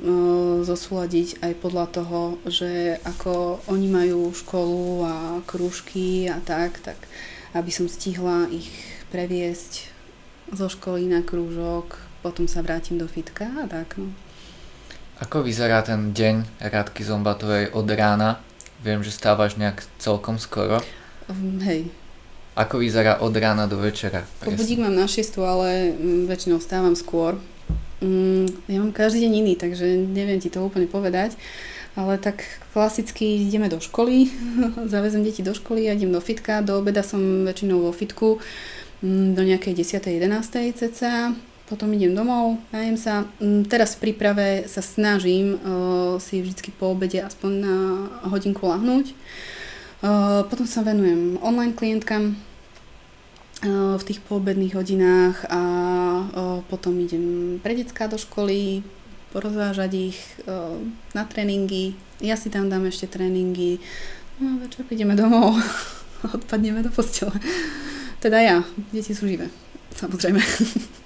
[0.64, 6.96] zosúľadiť aj podľa toho, že ako oni majú školu a krúžky a tak, tak
[7.52, 8.72] aby som stihla ich
[9.12, 9.92] previesť
[10.56, 14.08] zo školy na krúžok, potom sa vrátim do fitka a tak no.
[15.20, 18.40] Ako vyzerá ten deň Radky Zombatovej od rána?
[18.80, 20.80] Viem, že stávaš nejak celkom skoro.
[21.28, 21.92] Um, hej,
[22.60, 24.28] ako vyzerá od rána do večera?
[24.44, 27.40] Budík mám na 6, ale mm, väčšinou stávam skôr.
[28.04, 31.40] Mm, ja mám každý deň iný, takže neviem ti to úplne povedať.
[31.98, 34.30] Ale tak klasicky ideme do školy,
[34.92, 38.38] zavezem deti do školy, ja idem do fitka, do obeda som väčšinou vo fitku
[39.00, 40.20] mm, do nejakej 10.
[40.20, 40.76] 11.
[40.76, 41.34] cca,
[41.70, 43.30] potom idem domov, najem sa.
[43.70, 47.74] Teraz v príprave sa snažím uh, si vždy po obede aspoň na
[48.26, 49.14] hodinku lahnúť.
[50.00, 52.34] Uh, potom sa venujem online klientkám
[53.68, 55.60] v tých poobedných hodinách a
[56.24, 58.80] uh, potom idem pre detská do školy,
[59.36, 60.80] porozvážať ich uh,
[61.12, 61.92] na tréningy.
[62.24, 63.76] Ja si tam dám ešte tréningy.
[64.40, 65.60] No a večer prídeme domov
[66.36, 67.36] odpadneme do postele.
[68.20, 69.52] Teda ja, deti sú živé,
[69.96, 70.40] samozrejme.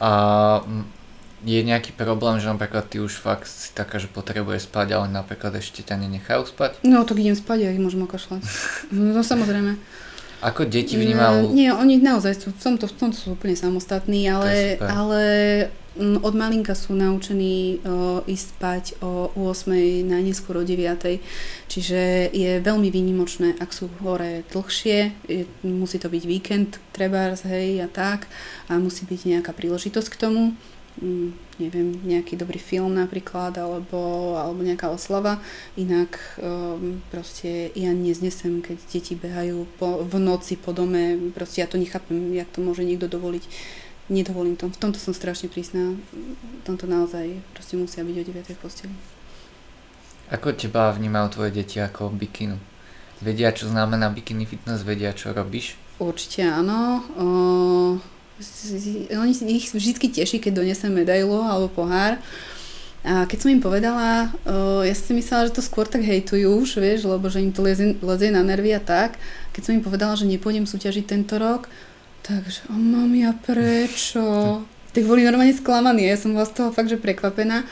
[0.00, 0.64] A
[1.44, 5.52] je nejaký problém, že napríklad ty už fakt si taká, že potrebuje spať, ale napríklad
[5.60, 6.80] ešte ťa nenechajú spať?
[6.84, 8.40] No, tak idem spať a ich môžem okašľať.
[8.96, 9.76] No samozrejme.
[10.40, 11.48] Ako deti vnímajú?
[11.48, 15.22] No, nie, oni naozaj sú, v tomto, v tomto sú úplne samostatní, ale, ale
[16.00, 21.20] mm, od malinka sú naučení o, ísť spať o 8, najneskôr o 9.
[21.68, 27.84] Čiže je veľmi výnimočné, ak sú hore dlhšie, je, musí to byť víkend, treba, hej,
[27.84, 28.24] a tak,
[28.72, 30.56] a musí byť nejaká príležitosť k tomu
[30.98, 35.38] Mm, neviem, nejaký dobrý film napríklad, alebo, alebo nejaká oslava.
[35.78, 41.70] Inak um, proste ja neznesem, keď deti behajú po, v noci po dome, proste ja
[41.70, 43.46] to nechápem, jak to môže niekto dovoliť.
[44.10, 44.66] Nedovolím to.
[44.66, 45.94] V tomto som strašne prísna.
[46.10, 48.58] V tomto naozaj proste musia byť o 9.
[48.58, 48.94] v posteli.
[50.34, 52.58] Ako teba vnímajú tvoje deti ako bikinu?
[53.22, 54.82] Vedia, čo znamená bikini fitness?
[54.82, 55.78] Vedia, čo robíš?
[56.02, 57.06] Určite áno.
[57.14, 57.92] Uh,
[59.14, 62.16] oni ich vždy teší, keď donesem medailu alebo pohár.
[63.00, 66.84] A keď som im povedala, uh, ja si myslela, že to skôr tak hejtujú už,
[66.84, 69.16] vieš, lebo že im to lezie, lezie na nervy a tak.
[69.56, 71.72] Keď som im povedala, že nepôjdem súťažiť tento rok,
[72.20, 74.20] takže, o mami, a prečo?
[74.90, 77.62] Tak boli normálne sklamaní, ja som bola z toho fakt, že prekvapená.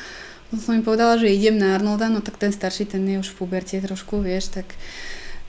[0.47, 3.35] Potom som im povedala, že idem na Arnolda, no tak ten starší, ten je už
[3.35, 4.79] v puberte trošku, vieš, tak,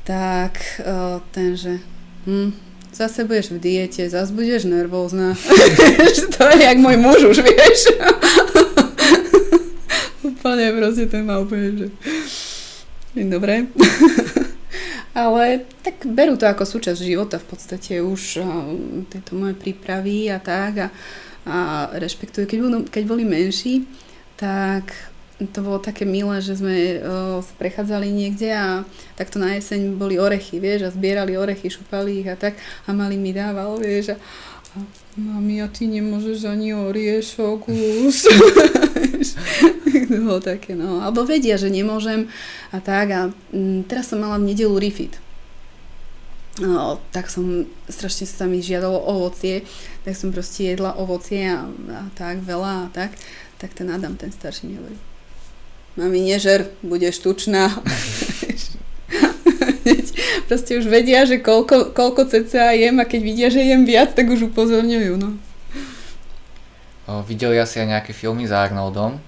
[0.02, 1.78] tak uh, ten, že
[2.26, 2.58] hm,
[2.94, 5.36] zase budeš v diete, zase budeš nervózna.
[6.38, 7.80] to je jak môj muž už, vieš.
[10.24, 11.88] úplne proste ten má úplne, že...
[13.28, 13.68] Dobre.
[15.20, 18.40] Ale tak berú to ako súčasť života v podstate už
[19.10, 20.88] tieto moje prípravy a tak a,
[21.50, 21.58] a
[21.98, 22.46] rešpektujú.
[22.46, 22.60] Keď,
[22.94, 23.90] keď boli menší,
[24.38, 24.94] tak
[25.40, 28.84] to bolo také milé, že sme o, sa prechádzali niekde a
[29.16, 33.16] takto na jeseň boli orechy, vieš, a zbierali orechy, šupali ich a tak a mali
[33.16, 34.18] mi dával, vieš, a,
[34.76, 34.78] a
[35.16, 38.16] mami, a ty nemôžeš ani oriešok už.
[40.30, 41.00] bolo také, no.
[41.00, 42.28] Alebo vedia, že nemôžem
[42.70, 43.22] a tak a
[43.56, 45.18] m, teraz som mala v nedelu refit.
[46.60, 49.64] No, tak som, strašne sa mi žiadalo ovocie,
[50.04, 51.64] tak som proste jedla ovocie a,
[51.96, 53.16] a tak veľa a tak,
[53.56, 55.00] tak ten Adam, ten starší mi hovorí,
[56.00, 57.68] mami, nežer, budeš tučná.
[60.48, 64.26] Proste už vedia, že koľko, koľko cca jem a keď vidia, že jem viac, tak
[64.32, 65.14] už upozorňujú.
[65.20, 65.38] No.
[67.06, 69.20] O, videli asi aj nejaké filmy s Arnoldom?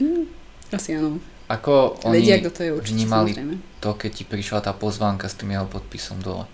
[0.00, 0.24] Mm,
[0.72, 1.20] asi áno.
[1.50, 3.54] Ako oni Vedia, kto to je určite, vnímali samozrejme.
[3.82, 6.46] to, keď ti prišla tá pozvánka s tým jeho podpisom dole?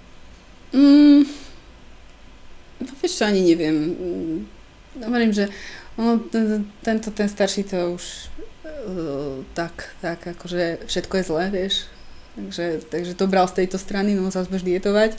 [0.72, 1.28] Mm,
[2.80, 3.76] no vieš čo, ani neviem.
[3.76, 4.39] Mm,
[4.97, 5.53] Hovorím, že
[6.01, 8.32] ono, ten, tento, ten starší to už
[8.85, 11.89] uh, tak, tak akože všetko je zlé, vieš.
[12.37, 15.16] Takže, takže to bral z tejto strany, no sa budeš dietovať.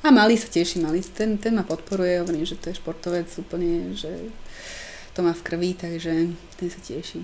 [0.00, 3.92] A malý sa teší, malý, ten, ten ma podporuje, hovorím, že to je športovec úplne,
[3.92, 4.32] že
[5.12, 7.20] to má v krvi, takže ten sa teší.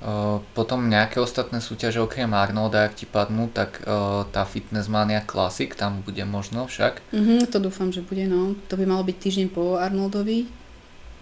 [0.00, 5.22] O, potom nejaké ostatné súťaže okrem Arnolda, ak ti padnú, tak o, tá Fitness Mania
[5.22, 6.98] Classic, tam bude možno však?
[7.14, 8.58] Mhm, to dúfam, že bude, no.
[8.66, 10.50] To by malo byť týždeň po Arnoldovi,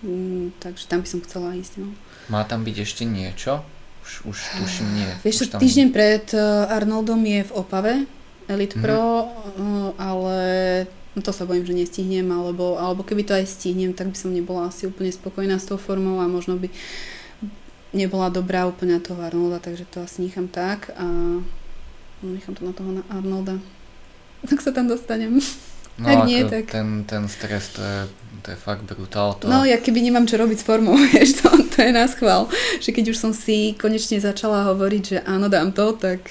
[0.03, 1.89] mm, takže tam by som chcela ísť, no.
[2.29, 3.65] Má tam byť ešte niečo?
[4.05, 5.11] Už, už tuším nie.
[5.21, 5.61] Vieš, už tam...
[5.61, 7.95] týždeň pred uh, Arnoldom je v Opave
[8.49, 8.85] Elite mm-hmm.
[8.85, 10.39] Pro, uh, ale
[11.13, 14.33] no to sa bojím, že nestihnem, alebo, alebo keby to aj stihnem, tak by som
[14.33, 16.73] nebola asi úplne spokojná s tou formou a možno by
[17.93, 21.05] nebola dobrá úplne na toho Arnolda, takže to asi nechám tak a
[22.21, 23.57] no, nechám to na toho na Arnolda.
[24.45, 25.41] Tak sa tam dostanem.
[25.99, 27.99] No Ak nie, tak- ten, ten stres, to je,
[28.43, 29.35] to je fakt brutál.
[29.43, 29.51] To...
[29.51, 32.47] No, ja keby nemám čo robiť s formou, vieš, to, to je nás chvál.
[32.79, 36.23] Že keď už som si konečne začala hovoriť, že áno, dám to, tak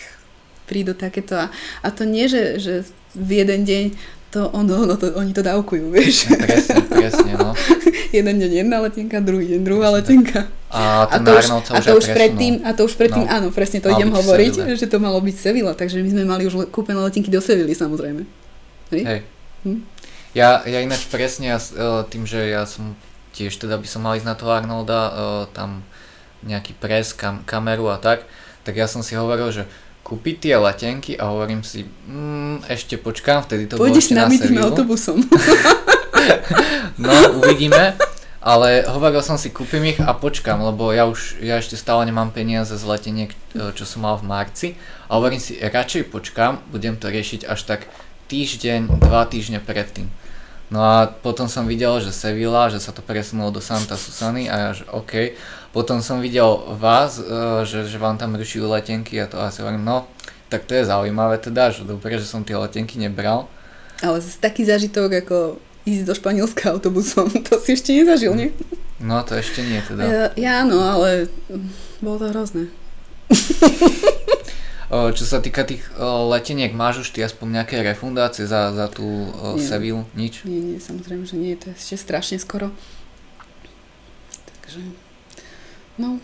[0.65, 1.35] prídu takéto.
[1.35, 1.51] A,
[1.83, 2.73] a to nie, že, že
[3.11, 3.85] v jeden deň
[4.27, 6.31] to ono, no to, oni to dávkujú, vieš.
[6.31, 7.51] Presne, presne, no.
[8.17, 10.07] jeden deň jedna letenka, druhý deň druhá Presne tak.
[10.07, 10.39] letenka.
[10.67, 13.31] A A to, už, a to už predtým, a to už predtým, No.
[13.31, 16.67] áno, presne to idem hovoriť, že to malo byť Sevilla, takže my sme mali už
[16.71, 18.27] kúpené letenky do Sevilly, samozrejme.
[18.91, 19.03] Hej?
[19.03, 19.19] Hej.
[19.63, 19.81] Hm?
[20.35, 22.93] Ja, ja ináč presne, ja, e, tým, že ja som
[23.33, 25.11] tiež teda by som mal ísť na toho Arnolda, e,
[25.53, 25.81] tam
[26.45, 28.25] nejaký pres, kam, kameru a tak,
[28.61, 29.63] tak ja som si hovoril, že
[30.05, 34.51] kúpiť tie letenky a hovorím si, mm, ešte počkám, vtedy to bolo Pôjdeš ešte s
[34.55, 35.17] na autobusom.
[36.97, 37.93] No, uvidíme.
[38.41, 42.31] Ale hovoril som si, kúpim ich a počkám, lebo ja už, ja ešte stále nemám
[42.31, 43.37] peniaze z leteniek, e,
[43.75, 44.67] čo som mal v marci.
[45.11, 47.85] A hovorím si, radšej počkám, budem to riešiť až tak
[48.27, 50.11] týždeň, dva týždne predtým.
[50.67, 54.55] No a potom som videl, že Sevilla, že sa to presunulo do Santa Susany a
[54.59, 55.31] ja, že OK.
[55.71, 59.87] Potom som videl vás, uh, že, že vám tam rušujú letenky a to asi hovorím,
[59.87, 60.11] no,
[60.51, 63.47] tak to je zaujímavé teda, že dobre, že som tie letenky nebral.
[64.03, 65.37] Ale zase taký zažitok ako
[65.87, 68.51] ísť do Španielska autobusom, to si ešte nezažil, nie?
[68.99, 70.03] No to ešte nie teda.
[70.03, 71.31] Ja, ja áno, ale
[72.03, 72.67] bolo to hrozné.
[74.87, 79.03] Čo sa týka tých leteniek, máš už ty aspoň nejaké refundácie za, za tú
[79.59, 79.59] nie.
[79.59, 80.07] Sevilu?
[80.15, 80.47] Nič?
[80.47, 82.71] Nie, nie, samozrejme, že nie, to je ešte strašne skoro.
[84.63, 84.79] Takže,
[85.99, 86.23] no.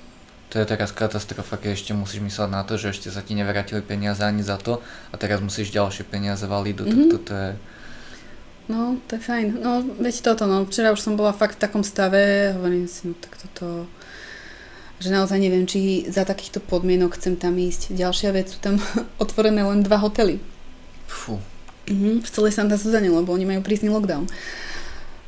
[0.56, 3.84] To je teraz katastrofa, keď ešte musíš mysleť na to, že ešte sa ti nevrátili
[3.84, 4.80] peniaze ani za to
[5.12, 7.26] a teraz musíš ďalšie peniaze valiť do mm-hmm.
[7.26, 7.52] to je...
[8.72, 9.60] No, to je fajn.
[9.60, 13.18] No, veď toto, no, včera už som bola fakt v takom stave, hovorím si, no
[13.20, 13.92] tak toto
[15.04, 17.92] že naozaj neviem, či za takýchto podmienok chcem tam ísť.
[17.92, 18.80] Ďalšia vec, sú tam
[19.24, 20.40] otvorené len dva hotely.
[21.12, 21.44] Fú.
[21.92, 24.24] Mhm, v celej Santa Suzane, lebo oni majú prísny lockdown.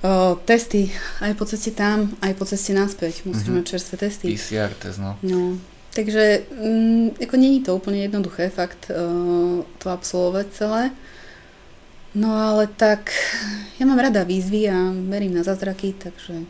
[0.05, 0.87] O, testy,
[1.19, 3.27] aj po ceste tam, aj po ceste naspäť.
[3.27, 4.31] Musíš mať čerstvé testy.
[4.31, 5.19] PCR test, no.
[5.19, 5.59] no.
[5.91, 10.83] Takže, mm, ako není to úplne jednoduché, fakt, uh, to absolvovať celé.
[12.15, 13.11] No ale tak,
[13.75, 16.47] ja mám rada výzvy a verím na zázraky, takže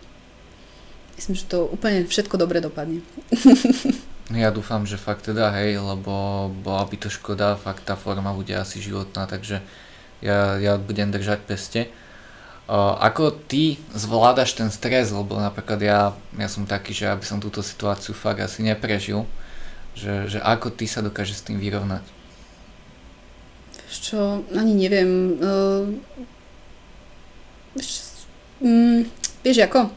[1.16, 3.02] myslím, že to úplne všetko dobre dopadne.
[4.34, 8.58] Ja dúfam, že fakt teda hej, lebo bola by to škoda, fakt tá forma bude
[8.58, 9.62] asi životná, takže
[10.18, 11.82] ja, ja budem držať peste.
[12.66, 17.38] Uh, ako ty zvládaš ten stres, lebo napríklad ja, ja som taký, že aby som
[17.38, 19.30] túto situáciu fakt asi neprežil,
[19.94, 22.02] že, že ako ty sa dokážeš s tým vyrovnať?
[23.94, 25.38] Čo, ani neviem.
[25.38, 25.86] Uh,
[27.78, 28.26] vieš,
[28.58, 29.06] um,
[29.46, 29.94] vieš ako?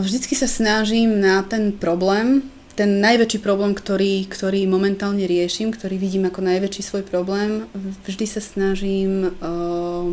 [0.00, 2.46] Vždycky sa snažím na ten problém,
[2.76, 7.64] ten najväčší problém, ktorý, ktorý momentálne riešim, ktorý vidím ako najväčší svoj problém,
[8.04, 10.06] vždy sa snažím uh,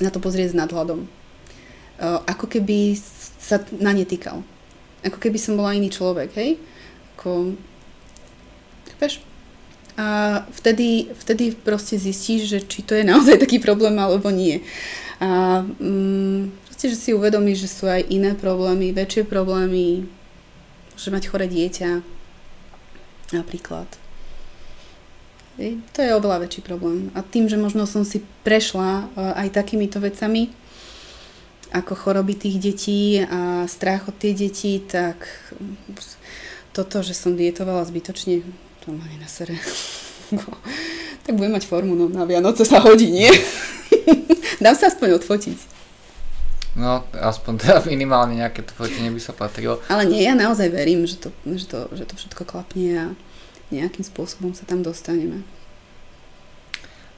[0.00, 1.04] na to pozrieť s nadhľadom.
[1.04, 2.96] Uh, ako keby
[3.38, 4.40] sa na ne týkal.
[5.04, 6.56] Ako keby som bola iný človek, hej?
[7.14, 7.54] Ako...
[8.96, 9.20] Chápeš?
[10.00, 14.64] A vtedy, vtedy proste zistíš, že či to je naozaj taký problém alebo nie.
[15.20, 16.48] A um,
[16.78, 20.06] Proste, že si uvedomíš, že sú aj iné problémy, väčšie problémy,
[20.94, 22.06] že mať chore dieťa
[23.34, 23.90] napríklad.
[25.58, 27.10] To je oveľa väčší problém.
[27.18, 30.54] A tým, že možno som si prešla e, aj takýmito vecami,
[31.74, 35.26] ako choroby tých detí a strach od tie detí, tak
[36.70, 38.46] toto, že som dietovala zbytočne,
[38.86, 39.58] to ma nenasere.
[41.26, 43.34] tak budem mať formu, no na Vianoce sa hodí, nie?
[44.62, 45.77] Dám sa aspoň odfotiť.
[46.78, 49.82] No, aspoň teda minimálne nejaké to fotenie by sa patrilo.
[49.90, 53.06] Ale nie, ja naozaj verím, že to, že to, že to všetko klapne a
[53.74, 55.42] nejakým spôsobom sa tam dostaneme.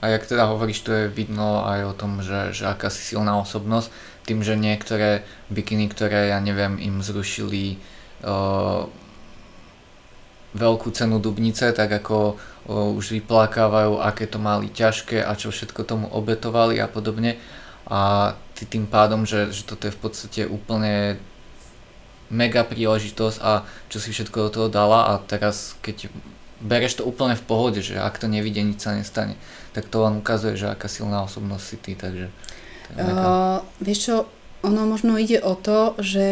[0.01, 3.37] A jak teda hovoríš, to je vidno aj o tom, že, že aká si silná
[3.37, 3.93] osobnosť,
[4.25, 7.77] tým, že niektoré bikiny, ktoré, ja neviem, im zrušili
[8.25, 8.89] uh,
[10.57, 15.85] veľkú cenu Dubnice, tak ako uh, už vyplakávajú, aké to mali ťažké a čo všetko
[15.85, 17.37] tomu obetovali a podobne.
[17.91, 18.33] A
[18.67, 21.17] tým pádom, že, že toto je v podstate úplne
[22.31, 26.09] mega príležitosť a čo si všetko do toho dala a teraz keď
[26.63, 29.35] bereš to úplne v pohode, že ak to nevidie, nič sa nestane,
[29.73, 32.27] tak to len ukazuje, že aká silná osobnosť si ty, takže...
[32.91, 34.17] Uh, vieš čo,
[34.63, 36.29] ono možno ide o to, že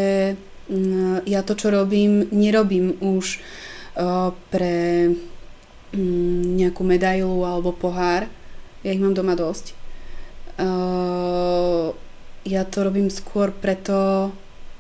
[1.25, 5.09] ja to, čo robím, nerobím už uh, pre
[5.97, 8.29] um, nejakú medailu alebo pohár,
[8.85, 9.73] ja ich mám doma dosť.
[10.59, 11.97] Uh,
[12.49, 14.33] ja to robím skôr preto,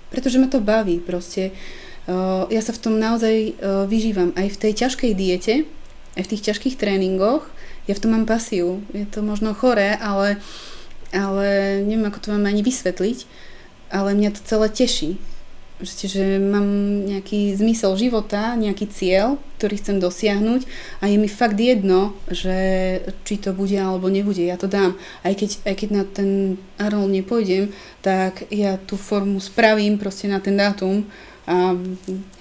[0.08, 1.52] pretože ma to baví proste.
[2.48, 4.32] Ja sa v tom naozaj vyžívam.
[4.32, 5.68] Aj v tej ťažkej diete,
[6.16, 7.44] aj v tých ťažkých tréningoch,
[7.84, 8.80] ja v tom mám pasiu.
[8.96, 10.40] Je to možno choré, ale,
[11.12, 13.28] ale neviem, ako to mám ani vysvetliť,
[13.92, 15.20] ale mňa to celé teší.
[15.78, 16.66] Že mám
[17.06, 20.66] nejaký zmysel života, nejaký cieľ, ktorý chcem dosiahnuť
[20.98, 22.58] a je mi fakt jedno, že
[23.22, 24.98] či to bude alebo nebude, ja to dám.
[25.22, 26.30] Aj keď, aj keď na ten
[26.82, 27.70] Arnold nepôjdem,
[28.02, 31.06] tak ja tú formu spravím proste na ten dátum
[31.46, 31.78] a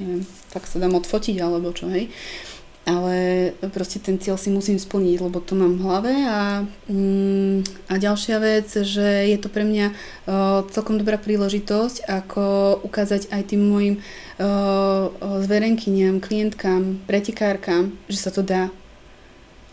[0.01, 2.09] neviem, tak sa dám odfotiť alebo čo, hej.
[2.09, 2.47] Uh,
[2.88, 7.93] ale proste ten cieľ si musím splniť, lebo to mám v hlave a, mm, a
[7.99, 12.43] ďalšia vec, že je to pre mňa uh, celkom dobrá príležitosť, ako
[12.88, 15.11] ukázať aj tým mojim uh,
[15.43, 18.71] zverenkyniam, klientkám, pretekárkam, že sa to dá.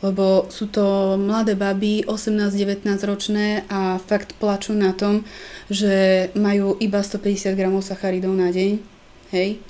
[0.03, 5.23] Lebo sú to mladé baby, 18-19 ročné a fakt plačú na tom,
[5.71, 8.83] že majú iba 150 gramov sacharidov na deň.
[9.31, 9.63] Hej.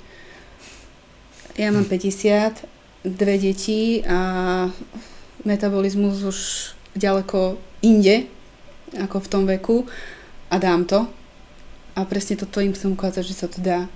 [1.55, 2.74] Ja mám 50
[3.05, 4.65] dve deti a
[5.45, 6.39] metabolizmus už
[6.97, 8.25] ďaleko inde
[8.97, 9.85] ako v tom veku
[10.49, 11.05] a dám to.
[11.95, 13.87] A presne toto im chcem ukázať, že sa to dá.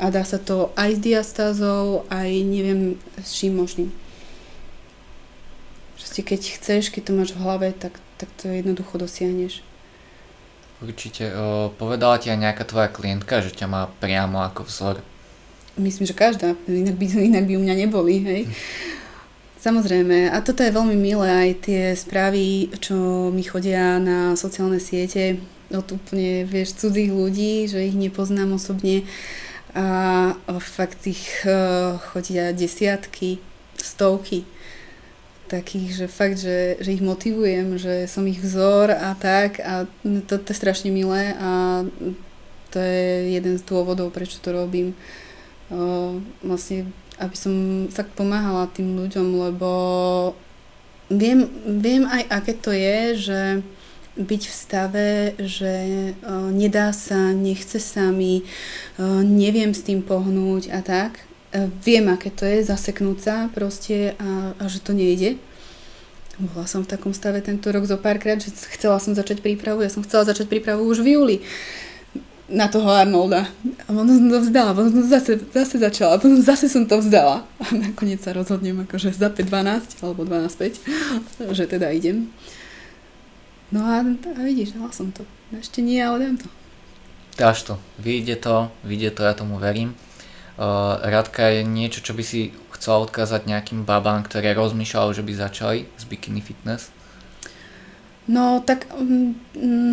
[0.00, 3.92] A dá sa to aj s diastázou, aj neviem s čím možným.
[6.00, 9.60] Proste keď chceš, keď to máš v hlave, tak, tak to jednoducho dosiahneš.
[10.80, 11.28] Určite.
[11.36, 15.04] O, povedala ti aj nejaká tvoja klientka, že ťa má priamo ako vzor?
[15.78, 16.58] Myslím, že každá.
[16.66, 18.42] Inak by, inak by u mňa neboli, hej.
[19.60, 20.32] Samozrejme.
[20.32, 25.36] A toto je veľmi milé, aj tie správy, čo mi chodia na sociálne siete
[25.70, 29.06] od úplne, vieš, cudzích ľudí, že ich nepoznám osobne
[29.70, 33.38] a fakt ich uh, chodia desiatky,
[33.78, 34.42] stovky
[35.50, 39.90] takých, že fakt, že, že ich motivujem, že som ich vzor a tak a
[40.30, 41.82] to, to je strašne milé a
[42.70, 44.94] to je jeden z dôvodov, prečo to robím.
[45.70, 46.90] Uh, vlastne,
[47.22, 49.70] aby som fakt pomáhala tým ľuďom, lebo
[51.06, 53.40] viem, viem aj, aké to je, že
[54.18, 55.08] byť v stave,
[55.38, 55.74] že
[56.26, 58.42] uh, nedá sa, nechce sa mi,
[58.98, 61.22] uh, neviem s tým pohnúť a tak
[61.82, 65.34] viem, aké to je zaseknúť sa proste a, a že to nejde.
[66.38, 69.82] Bola som v takom stave tento rok zo párkrát, že chcela som začať prípravu.
[69.82, 71.36] Ja som chcela začať prípravu už v júli
[72.50, 73.46] na toho Arnolda.
[73.86, 77.46] A potom som to vzdala, potom som zase, zase začala, potom zase som to vzdala.
[77.62, 82.28] A nakoniec sa rozhodnem akože za 5-12 alebo 12-5, že teda idem.
[83.70, 85.22] No a, a vidíš, dala som to.
[85.54, 86.48] Ešte nie, ale dám to.
[87.38, 87.74] Dáš to.
[88.02, 89.94] Vyjde to, vyjde to, ja tomu verím.
[90.60, 95.32] Uh, Radka, je niečo, čo by si chcela odkázať nejakým babám, ktoré rozmýšľajú, že by
[95.32, 96.92] začali s bikini fitness?
[98.28, 99.34] No tak um,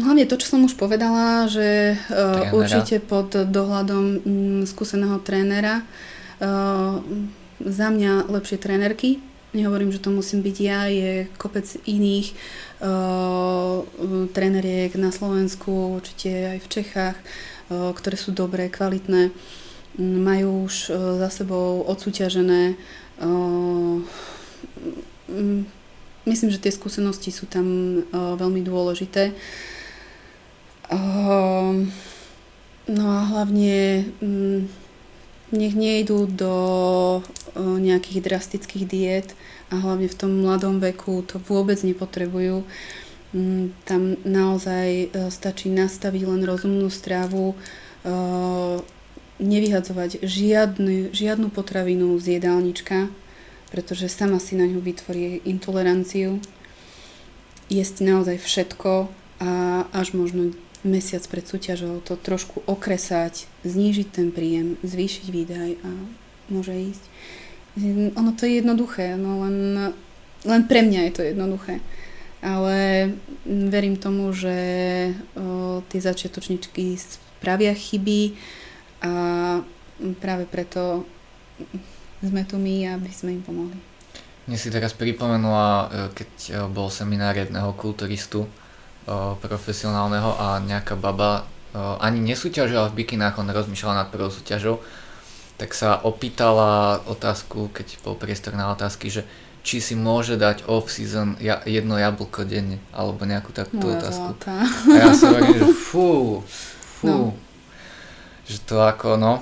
[0.03, 5.84] hlavne to, čo som už povedala, že uh, určite pod dohľadom um, skúseného trénera.
[6.38, 7.01] Uh,
[7.63, 9.23] za mňa lepšie trénerky.
[9.55, 12.36] Nehovorím, že to musím byť ja, je kopec iných
[12.84, 13.82] uh,
[14.36, 19.34] tréneriek na Slovensku, určite aj v Čechách, uh, ktoré sú dobré, kvalitné.
[19.34, 19.65] Uh,
[19.99, 22.73] majú už e, za sebou odsúťažené.
[22.73, 22.75] E,
[26.28, 29.32] myslím, že tie skúsenosti sú tam e, veľmi dôležité.
[32.88, 34.07] No a hlavne
[35.51, 36.55] nech nejdú do
[37.59, 39.30] nejakých drastických diet
[39.67, 42.63] a hlavne v tom mladom veku to vôbec nepotrebujú.
[43.84, 47.59] Tam naozaj stačí nastaviť len rozumnú stravu,
[49.38, 53.11] nevyhadzovať žiadny, žiadnu potravinu z jedálnička,
[53.72, 56.39] pretože sama si na ňu vytvorí intoleranciu.
[57.68, 59.11] Jesť naozaj všetko
[59.43, 59.51] a
[59.91, 60.55] až možno
[60.88, 65.89] mesiac pred súťažou to trošku okresať, znížiť ten príjem, zvýšiť výdaj a
[66.47, 67.03] môže ísť.
[68.15, 69.57] Ono to je jednoduché, no len,
[70.47, 71.84] len pre mňa je to jednoduché.
[72.38, 73.11] Ale
[73.45, 74.55] verím tomu, že
[75.34, 78.38] o, tie začiatočničky spravia chyby,
[79.01, 79.11] a
[80.22, 81.05] práve preto
[82.22, 83.78] sme tu my, aby sme im pomohli.
[84.47, 88.49] Mne si teraz pripomenula, e, keď e, bol seminár jedného kulturistu e,
[89.43, 91.45] profesionálneho a nejaká baba
[91.78, 94.82] ani nesúťažila v bikinách, on rozmýšľala nad prvou súťažou,
[95.61, 99.22] tak sa opýtala otázku, keď bol priestor na otázky, že
[99.61, 101.38] či si môže dať off-season
[101.68, 104.32] jedno jablko denne, alebo nejakú takúto Moja otázku.
[104.41, 104.57] Zlatá.
[104.65, 106.09] A ja som hovorím, že fú,
[107.03, 107.05] fú.
[107.05, 107.18] No.
[108.47, 109.34] Že to ako, no?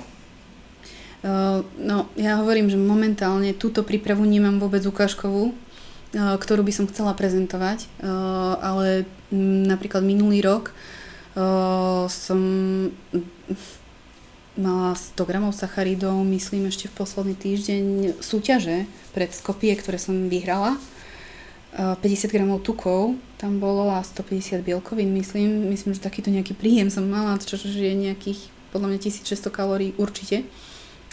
[1.26, 6.86] Uh, no, ja hovorím, že momentálne túto prípravu nemám vôbec ukážkovú, uh, ktorú by som
[6.86, 9.10] chcela prezentovať, uh, ale
[9.66, 10.70] napríklad minulý rok
[11.34, 12.38] uh, som
[14.54, 17.84] mala 100 gramov sacharidov, myslím ešte v posledný týždeň
[18.22, 20.78] súťaže pred Skopie, ktoré som vyhrala.
[21.76, 25.68] 50 gramov tukov tam bolo a 150 bielkovín, myslím.
[25.68, 30.48] Myslím, že takýto nejaký príjem som mala, čo je nejakých podľa mňa 1600 kalórií určite.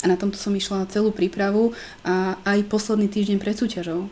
[0.04, 1.72] A na tomto som išla celú prípravu
[2.04, 4.12] a aj posledný týždeň pred súťažou.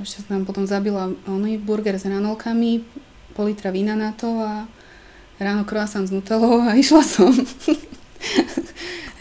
[0.00, 2.82] Ešte sa nám potom zabila oný burger s ranolkami,
[3.36, 4.66] pol litra vína na to a
[5.38, 7.30] ráno croissant s nutelou a išla som.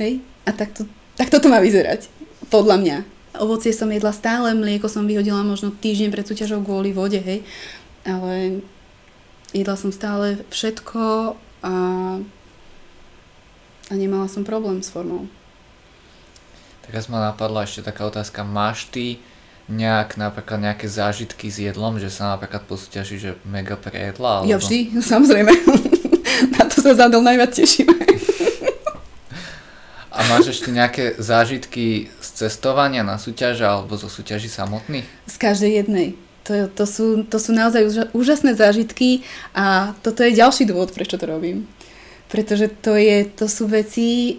[0.02, 0.24] Hej?
[0.48, 2.08] A takto to má vyzerať.
[2.50, 2.98] Podľa mňa.
[3.38, 7.46] Ovocie som jedla stále, mlieko som vyhodila možno týždeň pred súťažou kvôli vode, hej.
[8.02, 8.66] Ale
[9.54, 11.74] jedla som stále všetko a
[13.90, 15.26] a nemala som problém s formou.
[16.86, 18.42] Teraz ma napadla ešte taká otázka.
[18.42, 19.22] Máš ty
[19.70, 24.42] nejak napríklad nejaké zážitky s jedlom, že sa napríklad posúťaží, že mega prejedla?
[24.42, 24.50] Alebo...
[24.50, 25.54] Ja vždy, samozrejme.
[26.58, 27.94] Na to sa zadol najviac tešíme.
[30.10, 35.08] A máš ešte nejaké zážitky z cestovania na súťaže alebo zo súťaží samotných?
[35.30, 36.18] Z každej jednej.
[36.44, 39.24] to, to, sú, to sú naozaj úžasné zážitky
[39.56, 41.70] a toto je ďalší dôvod, prečo to robím.
[42.30, 44.38] Pretože to, je, to sú veci,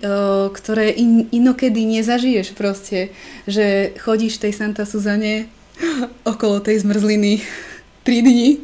[0.54, 3.10] ktoré in, inokedy nezažiješ proste.
[3.50, 5.50] Že chodíš tej Santa Suzane
[6.32, 7.42] okolo tej zmrzliny
[8.06, 8.62] 3 dní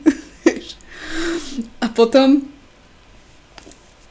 [1.80, 2.42] a potom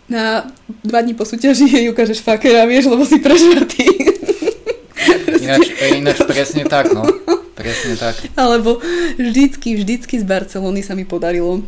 [0.05, 0.45] na
[0.85, 3.85] dva dní po súťaži jej ukážeš fakera, vieš, lebo si prežratý.
[5.45, 7.05] Ináč, ináč presne tak, no.
[7.53, 8.17] Presne tak.
[8.33, 8.81] Alebo
[9.17, 11.61] vždycky, vždycky z Barcelony sa mi podarilo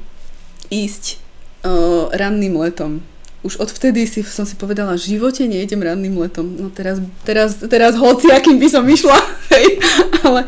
[0.74, 1.22] ísť
[1.62, 3.06] uh, ranným letom.
[3.48, 6.52] Už odvtedy si, som si povedala, v živote nejdem ranným letom.
[6.60, 9.16] No teraz, teraz, teraz hoci, akým by som išla.
[9.56, 9.80] Hej.
[10.28, 10.44] Ale,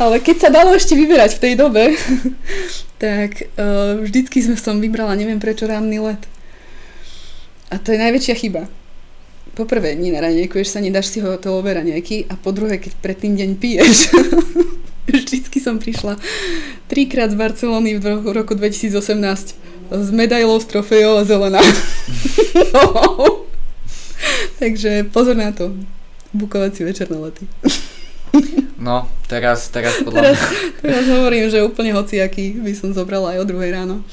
[0.00, 1.92] ale keď sa dalo ešte vyberať v tej dobe,
[3.04, 6.24] tak uh, vždycky sme som vybrala, neviem prečo, ranný let.
[7.68, 8.64] A to je najväčšia chyba
[9.58, 14.14] poprvé, nenaranejkuješ sa, nedáš si hotelové raňajky a po druhé, keď predtým deň piješ.
[15.10, 16.14] Vždycky som prišla
[16.86, 21.60] trikrát z Barcelony v roku 2018 s medailou, s trofejou a zelená.
[22.74, 23.44] no.
[24.58, 25.72] Takže pozor na to.
[26.32, 27.48] Bukovací večer na lety.
[28.76, 30.48] no, teraz, teraz podľa teraz, mňa...
[30.82, 34.04] Teraz hovorím, že úplne hociaký by som zobrala aj o druhej ráno.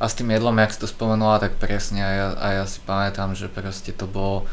[0.00, 2.82] A s tým jedlom, jak si to spomenula, tak presne a ja, a ja si
[2.82, 4.48] pamätám, že proste to bolo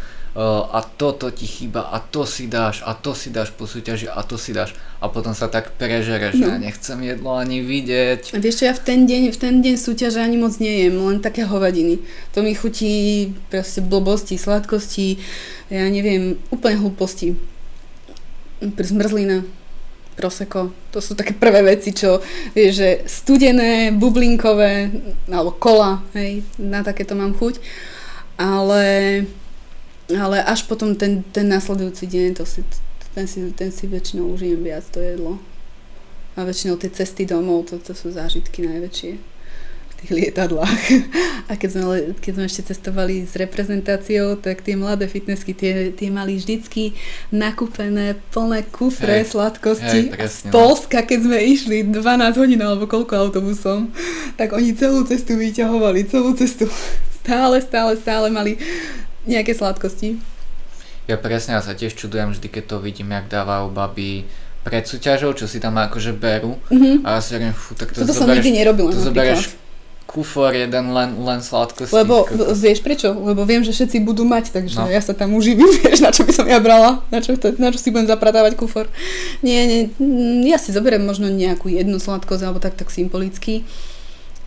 [0.71, 4.23] a toto ti chýba a to si dáš a to si dáš po súťaži a
[4.23, 4.71] to si dáš
[5.03, 6.47] a potom sa tak prežereš, no.
[6.47, 8.31] ja nechcem jedlo ani vidieť.
[8.31, 11.19] A vieš čo, ja v ten deň, v ten deň súťaže ani moc nejem, len
[11.19, 11.99] také hovadiny.
[12.31, 15.19] To mi chutí proste blbosti, sladkosti,
[15.67, 17.35] ja neviem, úplne hlúposti.
[18.61, 19.43] Zmrzlina
[20.15, 20.69] proseko.
[20.93, 22.21] To sú také prvé veci, čo
[22.53, 24.93] vieš, že studené, bublinkové,
[25.27, 27.57] alebo kola, hej, na takéto mám chuť.
[28.37, 28.83] Ale,
[30.17, 32.65] ale až potom ten, ten následujúci deň, to si,
[33.13, 35.37] ten, si, ten si väčšinou užijem viac to jedlo.
[36.35, 39.31] A väčšinou tie cesty domov, to, to sú zážitky najväčšie
[40.01, 40.83] tých lietadlách.
[41.49, 41.83] A keď sme,
[42.17, 46.97] keď sme ešte cestovali s reprezentáciou, tak tie mladé fitnessky, tie, tie mali vždycky
[47.29, 50.15] nakúpené plné kufre hej, sladkosti.
[50.15, 50.51] Hej, z no.
[50.55, 52.01] Polska, keď sme išli 12
[52.41, 53.93] hodín alebo koľko autobusom,
[54.39, 56.65] tak oni celú cestu vyťahovali, celú cestu.
[57.21, 58.57] Stále, stále, stále mali
[59.25, 60.17] nejaké sladkosti.
[61.09, 64.29] Ja presne, ja sa tiež čudujem vždy, keď to vidím, jak dávajú baby
[64.61, 66.61] pred súťažou, čo si tam akože berú.
[66.69, 67.01] Mm-hmm.
[67.01, 68.89] A ja si hovorím, fú, tak to, to zoberieš, som nikdy nerobila.
[68.93, 69.57] To zoberieš
[70.11, 71.95] kufor jeden len, len sladkosti.
[71.95, 72.59] Lebo kokos.
[72.59, 73.15] vieš prečo?
[73.15, 74.91] Lebo viem, že všetci budú mať, takže no.
[74.91, 77.79] ja sa tam uživím, vieš, na čo by som ja brala, na čo, na čo
[77.79, 78.91] si budem zapratávať kufor.
[79.39, 83.63] Nie, nie, ja si zoberiem možno nejakú jednu sladkosť, alebo tak, tak symbolicky,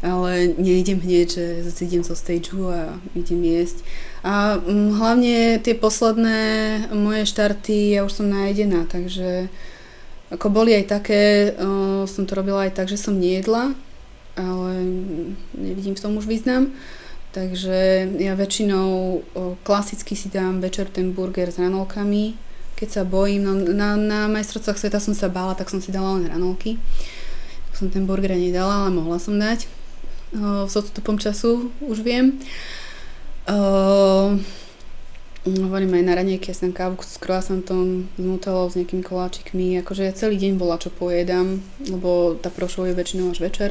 [0.05, 1.31] ale neidem hneď,
[1.65, 3.81] že idem zo stageu a idem jesť.
[4.21, 6.41] A hm, hlavne tie posledné
[6.93, 9.49] moje štarty, ja už som najedená, takže
[10.29, 13.73] ako boli aj také, uh, som to robila aj tak, že som nejedla,
[14.37, 14.71] ale
[15.57, 16.77] nevidím v tom už význam.
[17.35, 19.19] Takže ja väčšinou
[19.67, 22.39] klasicky si dám večer ten burger s ranolkami.
[22.79, 26.15] Keď sa bojím, no, na, na majstrovstvách sveta som sa bála, tak som si dala
[26.15, 26.79] len ranolky.
[27.71, 29.67] Tak som ten burger nedala, ale mohla som dať.
[30.35, 32.43] O, s odstupom času už viem.
[33.47, 34.35] O,
[35.47, 39.79] hovorím aj na ranejke, ja som kávu s croissantom, s nutelou, s nejakými koláčikmi.
[39.85, 43.71] Akože ja celý deň bola, čo pojedam, lebo tá prošov je väčšinou až večer.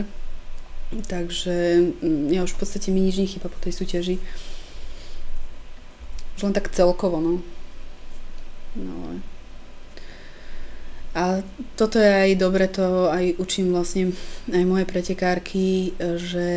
[0.93, 4.15] Takže mm, ja už v podstate mi nič nechýba po tej súťaži.
[6.37, 7.33] Už len tak celkovo, no.
[8.77, 9.19] No
[11.13, 11.45] A
[11.77, 14.17] toto je aj dobre, to aj učím vlastne
[14.49, 16.49] aj moje pretekárky, že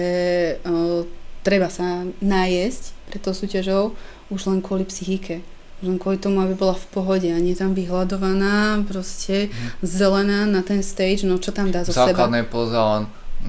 [0.64, 1.04] o,
[1.44, 3.92] treba sa najesť pred tou súťažou
[4.32, 5.44] už len kvôli psychike.
[5.84, 9.84] Už len kvôli tomu, aby bola v pohode a nie tam vyhľadovaná, proste mm.
[9.84, 12.16] zelená na ten stage, no čo tam dá zo Základné seba.
[12.16, 13.04] Základné poza len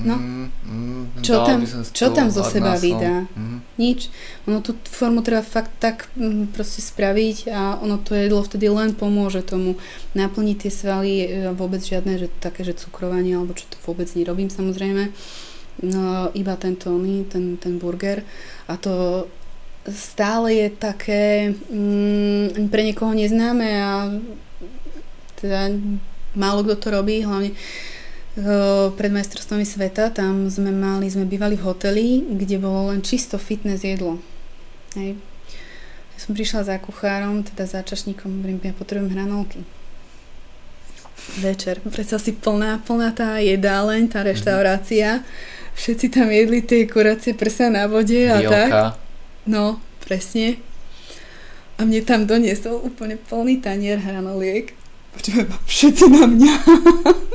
[0.06, 0.16] No.
[0.16, 1.60] Mm, mm, čo, tam,
[1.94, 3.26] čo tam zo seba vydá?
[3.34, 3.60] Mm.
[3.82, 4.14] Nič.
[4.46, 8.94] Ono tú formu treba fakt tak mm, proste spraviť a ono to jedlo vtedy len
[8.94, 9.80] pomôže tomu
[10.14, 11.14] naplniť tie svaly
[11.50, 15.10] a vôbec žiadne, že také, že cukrovanie alebo čo to vôbec nerobím samozrejme.
[15.78, 16.90] No, iba tento,
[17.30, 18.26] ten, ten burger
[18.66, 19.26] a to
[19.88, 23.92] stále je také mm, pre niekoho neznáme a
[25.38, 25.72] teda
[26.36, 27.54] málo kto to robí, hlavne
[28.94, 33.82] pred majstrovstvami sveta, tam sme mali, sme bývali v hoteli, kde bolo len čisto fitness
[33.82, 34.22] jedlo.
[34.94, 35.18] Hej.
[36.14, 39.66] Ja som prišla za kuchárom, teda za čašníkom, hovorím, ja potrebujem hranolky.
[41.42, 44.28] Večer, predsa si plná, plná tá jedáleň, tá mhm.
[44.30, 45.26] reštaurácia.
[45.78, 48.54] Všetci tam jedli tie kuracie prsa na vode a Bielka.
[48.54, 48.98] tak.
[49.46, 50.58] No, presne.
[51.78, 54.74] A mne tam doniesol úplne plný tanier hranoliek
[55.68, 56.54] všetci na mňa.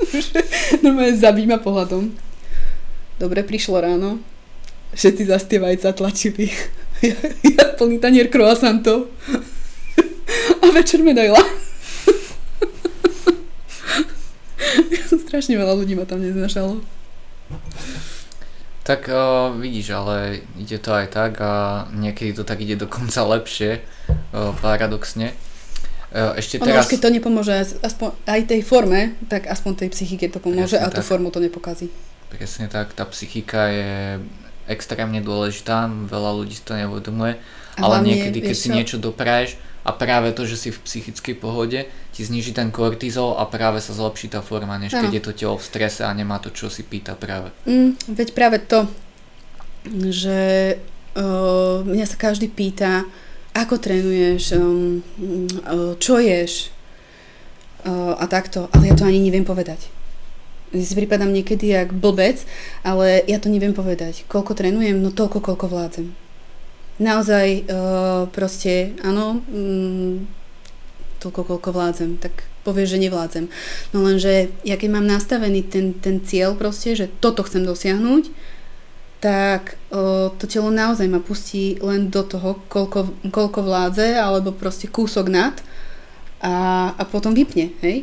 [0.84, 2.12] Normálne zabí ma pohľadom.
[3.18, 4.18] Dobre, prišlo ráno.
[4.92, 6.50] Všetci za tie vajca tlačili.
[7.02, 9.10] Ja, ja plný tanier croissantov.
[10.62, 11.42] A večer medaila.
[15.10, 16.78] Strašne veľa ľudí ma tam neznašalo.
[18.86, 23.82] Tak uh, vidíš, ale ide to aj tak a niekedy to tak ide dokonca lepšie,
[24.30, 25.34] uh, paradoxne.
[26.12, 26.92] Uh, ešte ono, teraz...
[26.92, 30.92] keď to nepomôže aspoň aj tej forme, tak aspoň tej psychike to pomôže Presne a
[30.92, 31.08] tú tak.
[31.08, 31.88] formu to nepokazí.
[32.28, 34.20] Presne tak, tá psychika je
[34.68, 37.40] extrémne dôležitá, veľa ľudí si to neuvedomuje,
[37.80, 38.74] ale niekedy, keď si čo?
[38.76, 43.50] niečo dopraješ, a práve to, že si v psychickej pohode, ti zniží ten kortizol a
[43.50, 46.54] práve sa zlepší tá forma, než keď je to telo v strese a nemá to,
[46.54, 47.50] čo si pýta práve.
[47.66, 48.86] Mm, veď práve to,
[50.06, 50.38] že
[51.18, 53.02] uh, mňa sa každý pýta,
[53.52, 55.04] ako trénuješ, um,
[55.64, 56.72] uh, čo ješ
[57.84, 59.92] uh, a takto, ale ja to ani neviem povedať.
[60.72, 62.48] Ja si prípadám niekedy jak blbec,
[62.80, 64.24] ale ja to neviem povedať.
[64.24, 65.04] Koľko trénujem?
[65.04, 66.22] No toľko, koľko vládzem
[67.02, 70.28] naozaj uh, proste, áno, mm,
[71.18, 73.44] toľko, koľko vládzem, tak povieš, že nevládzem.
[73.90, 78.30] No lenže, ja keď mám nastavený ten, ten cieľ proste, že toto chcem dosiahnuť,
[79.22, 84.90] tak o, to telo naozaj ma pustí len do toho, koľko, koľko vládze, alebo proste
[84.90, 85.54] kúsok nad
[86.42, 88.02] a, a potom vypne, hej?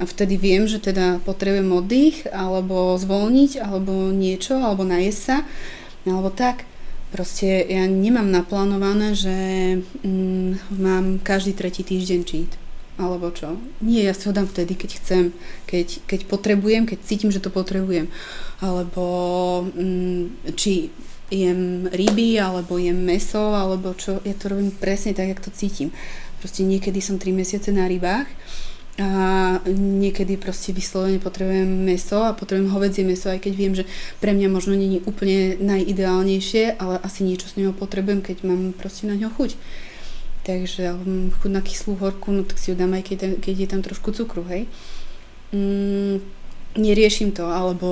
[0.00, 5.36] A vtedy viem, že teda potrebujem oddych, alebo zvolniť, alebo niečo, alebo najesť sa,
[6.08, 6.64] alebo tak.
[7.12, 9.36] Proste ja nemám naplánované, že
[10.04, 12.52] mm, mám každý tretí týždeň cheat.
[12.96, 13.60] Alebo čo?
[13.84, 15.24] Nie, ja si ho dám vtedy, keď chcem,
[15.68, 18.08] keď, keď potrebujem, keď cítim, že to potrebujem.
[18.64, 19.04] Alebo
[19.68, 20.88] mm, či
[21.28, 24.24] jem ryby, alebo jem meso, alebo čo.
[24.24, 25.92] Ja to robím presne tak, jak to cítim.
[26.40, 28.28] Proste niekedy som 3 mesiace na rybách
[28.96, 29.08] a
[29.76, 33.84] niekedy proste vyslovene potrebujem meso a potrebujem hovedzie meso, aj keď viem, že
[34.24, 39.04] pre mňa možno není úplne najideálnejšie, ale asi niečo z neho potrebujem, keď mám proste
[39.04, 39.52] na ňo chuť.
[40.46, 40.94] Takže
[41.42, 44.14] chuť na kyslú horku, no tak si ju dám aj keď, keď je tam trošku
[44.14, 44.70] cukru, hej.
[45.50, 46.22] Mm,
[46.78, 47.90] neriešim to, alebo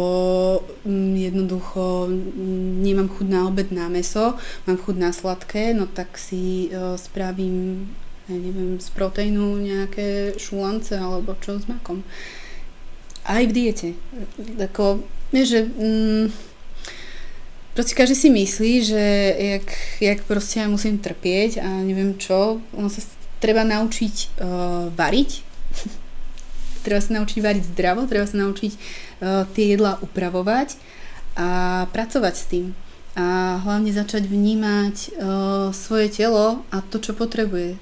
[0.86, 2.06] mm, jednoducho
[2.78, 4.38] nemám chuť na obed na meso,
[4.70, 7.90] mám chuť na sladké, no tak si uh, spravím
[8.28, 12.00] ja neviem, z proteínu nejaké šulance alebo čo s makom.
[13.24, 13.88] Aj v diete.
[15.32, 16.53] Nie, že mm,
[17.74, 19.02] proste každý si myslí, že
[19.34, 19.66] jak,
[20.00, 23.02] jak proste ja musím trpieť a neviem čo, ono sa
[23.42, 25.30] treba naučiť uh, variť,
[26.86, 30.78] treba sa naučiť variť zdravo, treba sa naučiť uh, tie jedlá upravovať
[31.34, 31.48] a
[31.90, 32.66] pracovať s tým.
[33.14, 37.78] A hlavne začať vnímať uh, svoje telo a to, čo potrebuje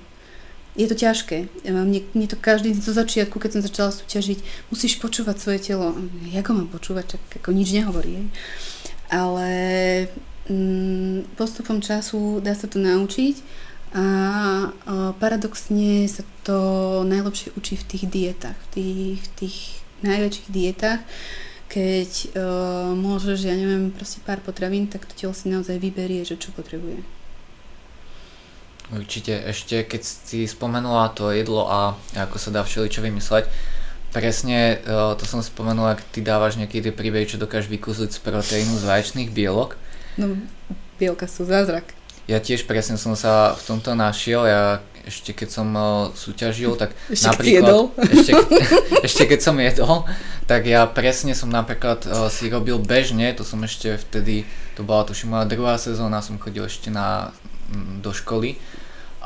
[0.72, 1.68] je to ťažké.
[1.68, 5.92] Mne, mne to každý zo začiatku, keď som začala súťažiť, musíš počúvať svoje telo.
[6.32, 8.32] Jak ho mám počúvať, ako nič nehovorí.
[9.12, 9.50] Ale
[10.48, 13.36] mm, postupom času dá sa to naučiť
[13.92, 14.04] a, a
[15.20, 16.58] paradoxne sa to
[17.04, 19.56] najlepšie učí v tých dietách, v tých, v tých
[20.00, 21.00] najväčších dietách,
[21.68, 26.40] keď uh, môžeš, ja neviem, proste pár potravín, tak to telo si naozaj vyberie, že
[26.40, 27.04] čo potrebuje.
[28.92, 33.48] Určite ešte, keď si spomenula to jedlo a ako sa dá všeličo vymysleť,
[34.12, 38.20] presne e, to som spomenula, ak ty dávaš nejaký tie príbehy, čo dokážeš vykúsiť z
[38.20, 39.80] proteínu z vaječných bielok.
[40.20, 40.36] No,
[41.00, 41.96] bielka sú zázrak.
[42.30, 44.62] Ja tiež presne som sa v tomto našiel, ja
[45.02, 47.90] ešte keď som uh, súťažil, tak ešte napríklad...
[48.14, 48.32] Ešte,
[49.08, 50.06] ešte keď som jedol,
[50.46, 54.46] tak ja presne som napríklad uh, si robil bežne, to som ešte vtedy,
[54.78, 57.34] to bola tuším moja druhá sezóna, som chodil ešte na,
[57.98, 58.60] do školy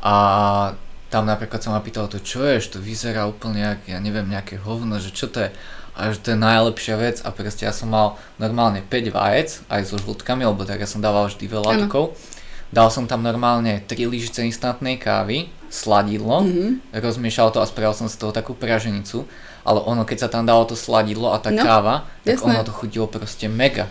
[0.01, 0.17] a
[1.07, 4.59] tam napríklad som ma pýtal, to čo je, to vyzerá úplne jak, ja neviem, nejaké
[4.59, 5.51] hovno, že čo to je
[5.97, 9.83] a že to je najlepšia vec a proste ja som mal normálne 5 vajec aj
[9.89, 12.13] so žltkami, lebo tak ja som dával vždy veľa tukov.
[12.69, 17.01] Dal som tam normálne 3 lyžice instantnej kávy, sladidlo, mm-hmm.
[17.01, 19.25] rozmiešal to a spravil som z toho takú praženicu,
[19.65, 22.53] ale ono keď sa tam dalo to sladidlo a tá no, káva, tak jasné.
[22.53, 23.89] ono to chutilo proste mega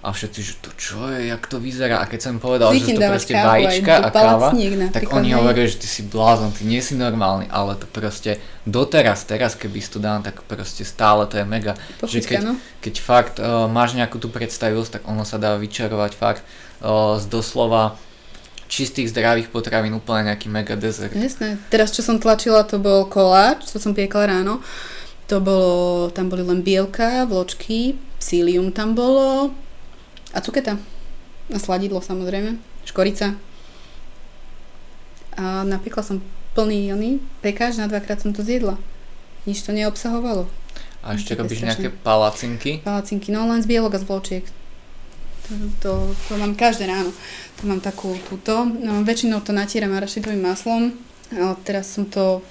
[0.00, 2.00] a všetci, že to čo je, jak to vyzerá?
[2.00, 4.48] A keď som povedal, Zvyknem že to proste vajíčka a káva,
[4.96, 9.28] tak oni hovorili, že ty si blázon, ty nie si normálny, ale to proste doteraz,
[9.28, 12.52] teraz keby si to dám, tak proste stále to je mega, Pochuťka, že keď, no?
[12.80, 16.48] keď fakt uh, máš nejakú tú predstavivosť, tak ono sa dá vyčarovať fakt
[16.80, 18.00] uh, z doslova
[18.72, 21.12] čistých zdravých potravín úplne nejaký mega dezert.
[21.12, 24.64] Jasné, teraz čo som tlačila, to bol koláč, čo som piekla ráno,
[25.28, 29.52] to bolo, tam boli len bielka, vločky, psílium tam bolo,
[30.34, 30.78] a cuketa.
[31.50, 32.56] A sladidlo samozrejme.
[32.86, 33.34] Škorica.
[35.34, 36.16] A napríklad som
[36.54, 38.78] plný oný pekáč, na dvakrát som to zjedla.
[39.46, 40.50] Nič to neobsahovalo.
[41.00, 42.84] A ešte robíš nejaké palacinky?
[42.84, 44.44] Palacinky, no len z bielok a z vločiek.
[45.48, 45.90] To, to,
[46.28, 47.10] to mám každé ráno.
[47.58, 48.68] To mám takú túto.
[48.68, 50.92] No, väčšinou to natieram arašidovým maslom.
[51.32, 52.44] A teraz som to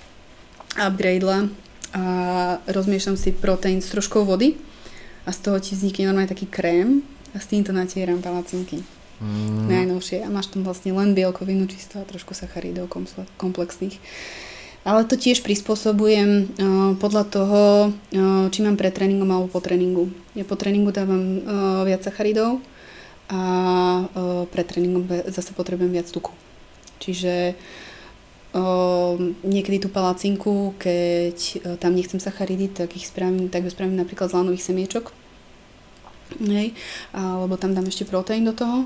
[0.74, 1.52] upgradela
[1.94, 2.04] a
[2.70, 4.62] rozmiešam si proteín s troškou vody
[5.26, 7.02] a z toho ti vznikne normálne taký krém
[7.34, 8.82] a s týmto natieram palacinky.
[9.20, 10.24] Mm, Najnovšie.
[10.24, 14.00] A máš tam vlastne len bielkovinu čisto a trošku sacharidov komple- komplexných.
[14.88, 17.62] Ale to tiež prispôsobujem uh, podľa toho,
[17.92, 20.08] uh, či mám pred tréningom alebo po tréningu.
[20.40, 22.64] Ja po tréningu dávam uh, viac sacharidov
[23.28, 23.42] a
[24.08, 26.32] uh, pred tréningom zase potrebujem viac tuku.
[27.04, 27.60] Čiže
[28.56, 34.00] uh, niekedy tú palacinku, keď uh, tam nechcem sacharidy, tak ich spravím, tak ju spravím
[34.00, 35.12] napríklad z lanových semiečok.
[36.38, 36.78] Hej,
[37.10, 38.86] alebo tam dám ešte proteín do toho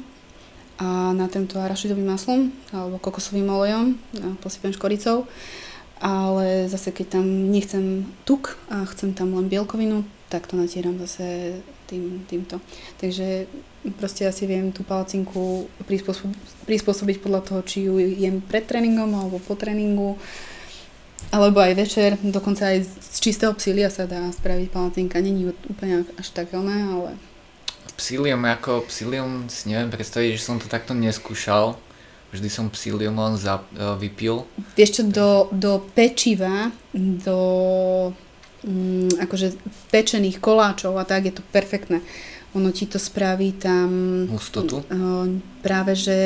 [0.80, 3.94] a na tento arašidovým maslom alebo kokosovým olejom
[4.24, 5.30] a posypem škoricou.
[6.04, 11.60] Ale zase keď tam nechcem tuk a chcem tam len bielkovinu, tak to natieram zase
[11.88, 12.60] tým, týmto.
[13.00, 13.48] Takže
[13.96, 16.36] proste asi viem tú palacinku prispôsob-
[16.68, 20.20] prispôsobiť podľa toho, či ju jem pred tréningom alebo po tréningu
[21.32, 25.24] alebo aj večer, dokonca aj z čistého psília sa dá spraviť palacinka.
[25.24, 27.18] Není úplne až tak oné, ale
[28.04, 31.80] Psilium ako psilium si neviem predstaviť, že som to takto neskúšal.
[32.36, 34.44] Vždy som psilium len za, e, vypil.
[34.76, 37.40] Vieš čo, do, do pečiva, do
[38.68, 39.56] mm, akože
[39.88, 42.04] pečených koláčov a tak je to perfektné.
[42.54, 43.90] Ono ti to spraví tam
[44.30, 44.84] Hustotu?
[44.84, 45.26] uh,
[45.64, 46.18] práve, že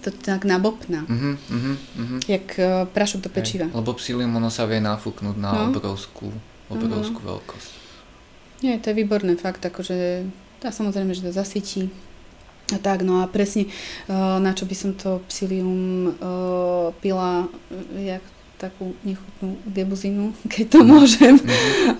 [0.00, 1.04] to tak nabopná.
[1.04, 2.16] Mhm, mhm, mhm.
[2.26, 3.68] Jak uh, prašok do pečiva.
[3.68, 5.70] Hej, Lebo psilium ono sa vie nafúknúť na No.
[5.70, 6.32] obrovskú,
[6.72, 7.70] obrovskú veľkosť.
[8.64, 10.26] Nie, to je výborné, fakt, akože
[10.60, 11.88] tá samozrejme, že to zasytí.
[12.70, 13.66] A tak, no a presne
[14.06, 18.22] uh, na čo by som to psilium uh, pila, uh, jak
[18.60, 21.48] takú nechutnú gebuzinu, keď to môžem, Mhm.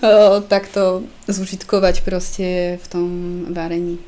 [0.04, 3.08] uh, takto zúžitkovať proste v tom
[3.50, 3.98] varení.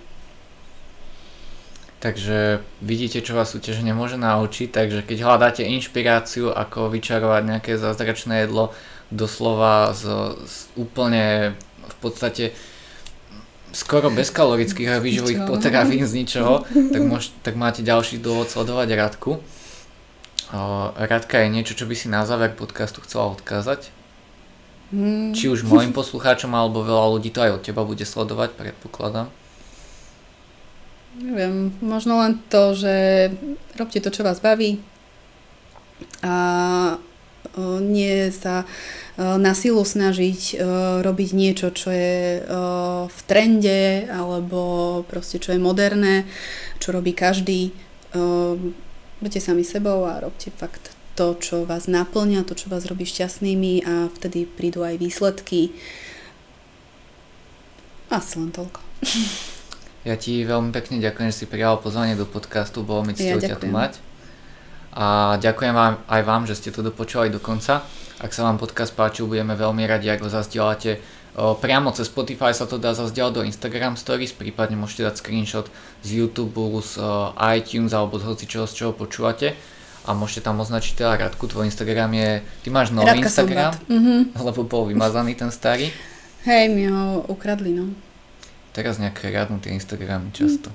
[2.02, 8.42] Takže vidíte, čo vás súťaž nemôže naučiť, takže keď hľadáte inšpiráciu, ako vyčarovať nejaké zázračné
[8.42, 8.74] jedlo,
[9.14, 12.58] doslova z, z úplne v podstate
[13.72, 19.40] skoro bezkalorických a výživových potravín z ničoho, tak, môž, tak máte ďalší dôvod sledovať Radku.
[20.52, 20.62] O,
[20.94, 23.88] Radka je niečo, čo by si na záver podcastu chcela odkázať?
[24.92, 25.32] Mm.
[25.32, 29.32] Či už mojim poslucháčom, alebo veľa ľudí to aj od teba bude sledovať, predpokladám.
[31.16, 32.94] Neviem, možno len to, že
[33.76, 34.80] robte to, čo vás baví
[36.24, 36.34] a
[37.80, 40.56] nie sa o, na silu snažiť o,
[41.04, 42.40] robiť niečo, čo je
[43.08, 46.24] v trende alebo proste čo je moderné,
[46.80, 47.72] čo robí každý.
[49.22, 53.84] Buďte sami sebou a robte fakt to, čo vás naplňa, to, čo vás robí šťastnými
[53.84, 55.76] a vtedy prídu aj výsledky.
[58.12, 58.80] Asi len toľko.
[60.02, 63.40] Ja ti veľmi pekne ďakujem, že si prijal pozvanie do podcastu, bolo mi Ja cťou
[63.46, 63.92] ťa tu mať.
[64.92, 67.80] A ďakujem vám, aj vám, že ste to dopočúvali do konca.
[68.20, 71.00] Ak sa vám podcast páčil, budeme veľmi radi, ak ho zazdielate.
[71.32, 75.66] Priamo cez Spotify sa to dá zazdieľať do Instagram Stories, prípadne môžete dať screenshot
[76.04, 77.00] z YouTube, z
[77.56, 79.56] iTunes alebo z hocičoho, z čoho počúvate.
[80.04, 82.30] A môžete tam označiť teda Radku, tvoj Instagram je...
[82.66, 83.72] Ty máš nový Radka Instagram.
[83.88, 84.36] Mhm.
[84.44, 85.88] lebo bol vymazaný ten starý.
[86.44, 87.94] Hej, mi ho ukradli, no.
[88.74, 90.74] Teraz nejaké radnú tie Instagramy často.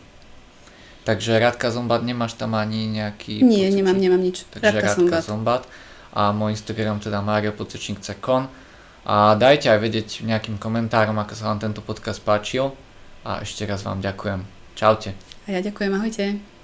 [1.08, 3.40] Takže Radka Zombat, nemáš tam ani nejaký...
[3.40, 4.44] Nie, pocit, nemám, nemám nič.
[4.52, 5.18] Takže Radka Radka.
[5.24, 5.64] Zombat.
[6.12, 8.52] A môj Instagram teda Mario Pocečník Kon.
[9.08, 12.76] A dajte aj vedieť nejakým komentárom, ako sa vám tento podcast páčil.
[13.24, 14.44] A ešte raz vám ďakujem.
[14.76, 15.16] Čaute.
[15.48, 16.57] A ja ďakujem, ahojte.